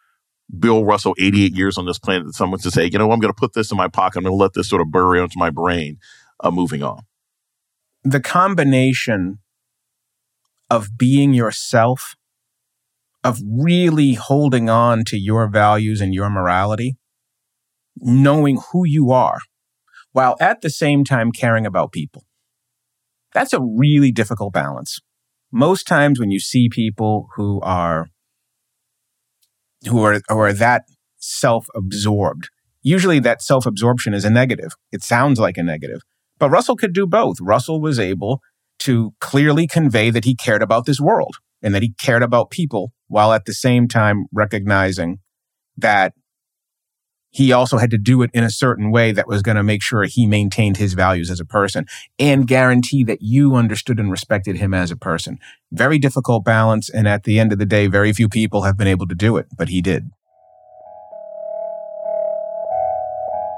Bill 0.57 0.85
Russell 0.85 1.15
88 1.19 1.53
years 1.53 1.77
on 1.77 1.85
this 1.85 1.99
planet 1.99 2.25
that 2.27 2.35
someone 2.35 2.59
to 2.61 2.71
say, 2.71 2.85
you 2.85 2.97
know, 2.97 3.11
I'm 3.11 3.19
going 3.19 3.33
to 3.33 3.39
put 3.39 3.53
this 3.53 3.71
in 3.71 3.77
my 3.77 3.87
pocket. 3.87 4.19
I'm 4.19 4.23
going 4.23 4.31
to 4.31 4.41
let 4.41 4.53
this 4.53 4.69
sort 4.69 4.81
of 4.81 4.91
bury 4.91 5.19
into 5.19 5.37
my 5.37 5.49
brain. 5.49 5.97
Uh, 6.41 6.51
moving 6.51 6.83
on. 6.83 6.99
The 8.03 8.19
combination 8.19 9.39
of 10.69 10.97
being 10.97 11.33
yourself, 11.33 12.15
of 13.23 13.39
really 13.41 14.13
holding 14.13 14.69
on 14.69 15.05
to 15.05 15.17
your 15.17 15.47
values 15.47 16.01
and 16.01 16.13
your 16.13 16.29
morality, 16.29 16.97
knowing 17.97 18.59
who 18.71 18.85
you 18.85 19.11
are, 19.11 19.39
while 20.15 20.37
at 20.39 20.61
the 20.61 20.69
same 20.69 21.03
time 21.03 21.29
caring 21.29 21.65
about 21.65 21.91
people. 21.91 22.23
That's 23.33 23.51
a 23.51 23.59
really 23.59 24.13
difficult 24.13 24.53
balance. 24.53 24.99
Most 25.51 25.85
times 25.85 26.21
when 26.21 26.31
you 26.31 26.39
see 26.39 26.69
people 26.69 27.27
who 27.35 27.59
are 27.59 28.07
who 29.85 30.01
are, 30.05 30.21
who 30.29 30.39
are 30.39 30.53
that 30.53 30.83
self-absorbed, 31.17 32.49
usually 32.81 33.19
that 33.19 33.41
self-absorption 33.41 34.13
is 34.13 34.23
a 34.23 34.29
negative. 34.29 34.71
It 34.93 35.03
sounds 35.03 35.37
like 35.37 35.57
a 35.57 35.63
negative. 35.63 35.99
But 36.39 36.49
Russell 36.49 36.77
could 36.77 36.93
do 36.93 37.05
both. 37.05 37.35
Russell 37.41 37.81
was 37.81 37.99
able 37.99 38.39
to 38.79 39.11
clearly 39.19 39.67
convey 39.67 40.11
that 40.11 40.23
he 40.23 40.33
cared 40.33 40.63
about 40.63 40.85
this 40.85 41.01
world 41.01 41.35
and 41.61 41.75
that 41.75 41.83
he 41.83 41.93
cared 41.99 42.23
about 42.23 42.51
people 42.51 42.93
while 43.09 43.33
at 43.33 43.43
the 43.43 43.53
same 43.53 43.89
time 43.89 44.27
recognizing 44.31 45.17
that 45.75 46.13
he 47.35 47.51
also 47.51 47.77
had 47.77 47.91
to 47.91 47.97
do 47.97 48.21
it 48.21 48.31
in 48.33 48.45
a 48.45 48.49
certain 48.49 48.91
way 48.91 49.11
that 49.11 49.27
was 49.27 49.41
going 49.41 49.57
to 49.57 49.63
make 49.63 49.83
sure 49.83 50.05
he 50.05 50.25
maintained 50.25 50.77
his 50.77 50.93
values 50.93 51.29
as 51.29 51.41
a 51.41 51.45
person 51.45 51.85
and 52.17 52.47
guarantee 52.47 53.03
that 53.03 53.21
you 53.21 53.55
understood 53.55 53.99
and 53.99 54.09
respected 54.09 54.55
him 54.55 54.73
as 54.73 54.89
a 54.89 54.95
person. 54.95 55.37
Very 55.69 55.99
difficult 55.99 56.45
balance. 56.45 56.89
And 56.89 57.09
at 57.09 57.25
the 57.25 57.37
end 57.37 57.51
of 57.51 57.59
the 57.59 57.65
day, 57.65 57.87
very 57.87 58.13
few 58.13 58.29
people 58.29 58.61
have 58.61 58.77
been 58.77 58.87
able 58.87 59.05
to 59.07 59.15
do 59.15 59.35
it, 59.35 59.47
but 59.57 59.67
he 59.67 59.81
did. 59.81 60.11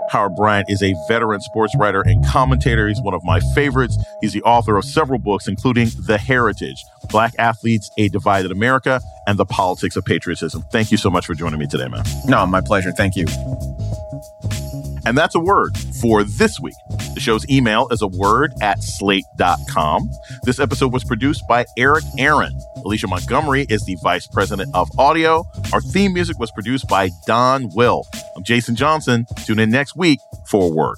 Howard 0.10 0.36
Bryant 0.36 0.66
is 0.70 0.82
a 0.82 0.96
veteran 1.08 1.42
sports 1.42 1.76
writer 1.78 2.02
and 2.02 2.26
commentator. 2.26 2.88
He's 2.88 3.02
one 3.02 3.14
of 3.14 3.24
my 3.24 3.40
favorites. 3.54 3.96
He's 4.22 4.34
the 4.34 4.42
author 4.42 4.78
of 4.78 4.86
several 4.86 5.20
books, 5.20 5.48
including 5.48 5.90
The 6.00 6.18
Heritage, 6.18 6.82
Black 7.10 7.34
Athletes, 7.38 7.90
A 7.98 8.10
Divided 8.10 8.52
America, 8.52 9.02
and 9.28 9.38
The 9.38 9.46
Politics 9.46 9.96
of 9.96 10.06
Patriotism. 10.06 10.64
Thank 10.72 10.92
you 10.92 10.98
so 10.98 11.10
much 11.10 11.26
for 11.26 11.34
joining 11.34 11.60
me 11.60 11.68
today, 11.68 11.88
man. 11.88 12.04
No, 12.26 12.46
my 12.46 12.62
pleasure. 12.62 12.92
Thank 12.92 13.16
you. 13.16 13.26
And 15.06 15.18
that's 15.18 15.36
a 15.36 15.40
word 15.40 15.78
for 16.02 16.26
this 16.26 16.60
week. 16.60 16.76
The 17.14 17.22
show's 17.22 17.50
email 17.50 17.88
is 17.92 18.02
a 18.02 18.08
word 18.08 18.54
at 18.62 18.84
slate.com. 18.84 20.12
This 20.44 20.60
episode 20.60 20.92
was 20.92 21.06
produced 21.06 21.44
by 21.48 21.66
Eric 21.78 22.04
Aaron. 22.18 22.60
Alicia 22.84 23.08
Montgomery 23.08 23.66
is 23.70 23.86
the 23.86 23.96
vice 24.04 24.28
president 24.28 24.70
of 24.76 24.90
audio. 25.00 25.46
Our 25.72 25.80
theme 25.80 26.14
music 26.14 26.38
was 26.40 26.52
produced 26.52 26.90
by 26.90 27.10
Don 27.26 27.70
Will. 27.74 28.04
I'm 28.36 28.44
Jason 28.44 28.76
Johnson. 28.76 29.26
Tune 29.46 29.60
in 29.60 29.72
next 29.72 29.96
week 29.96 30.20
for 30.46 30.70
a 30.70 30.74
word. 30.74 30.98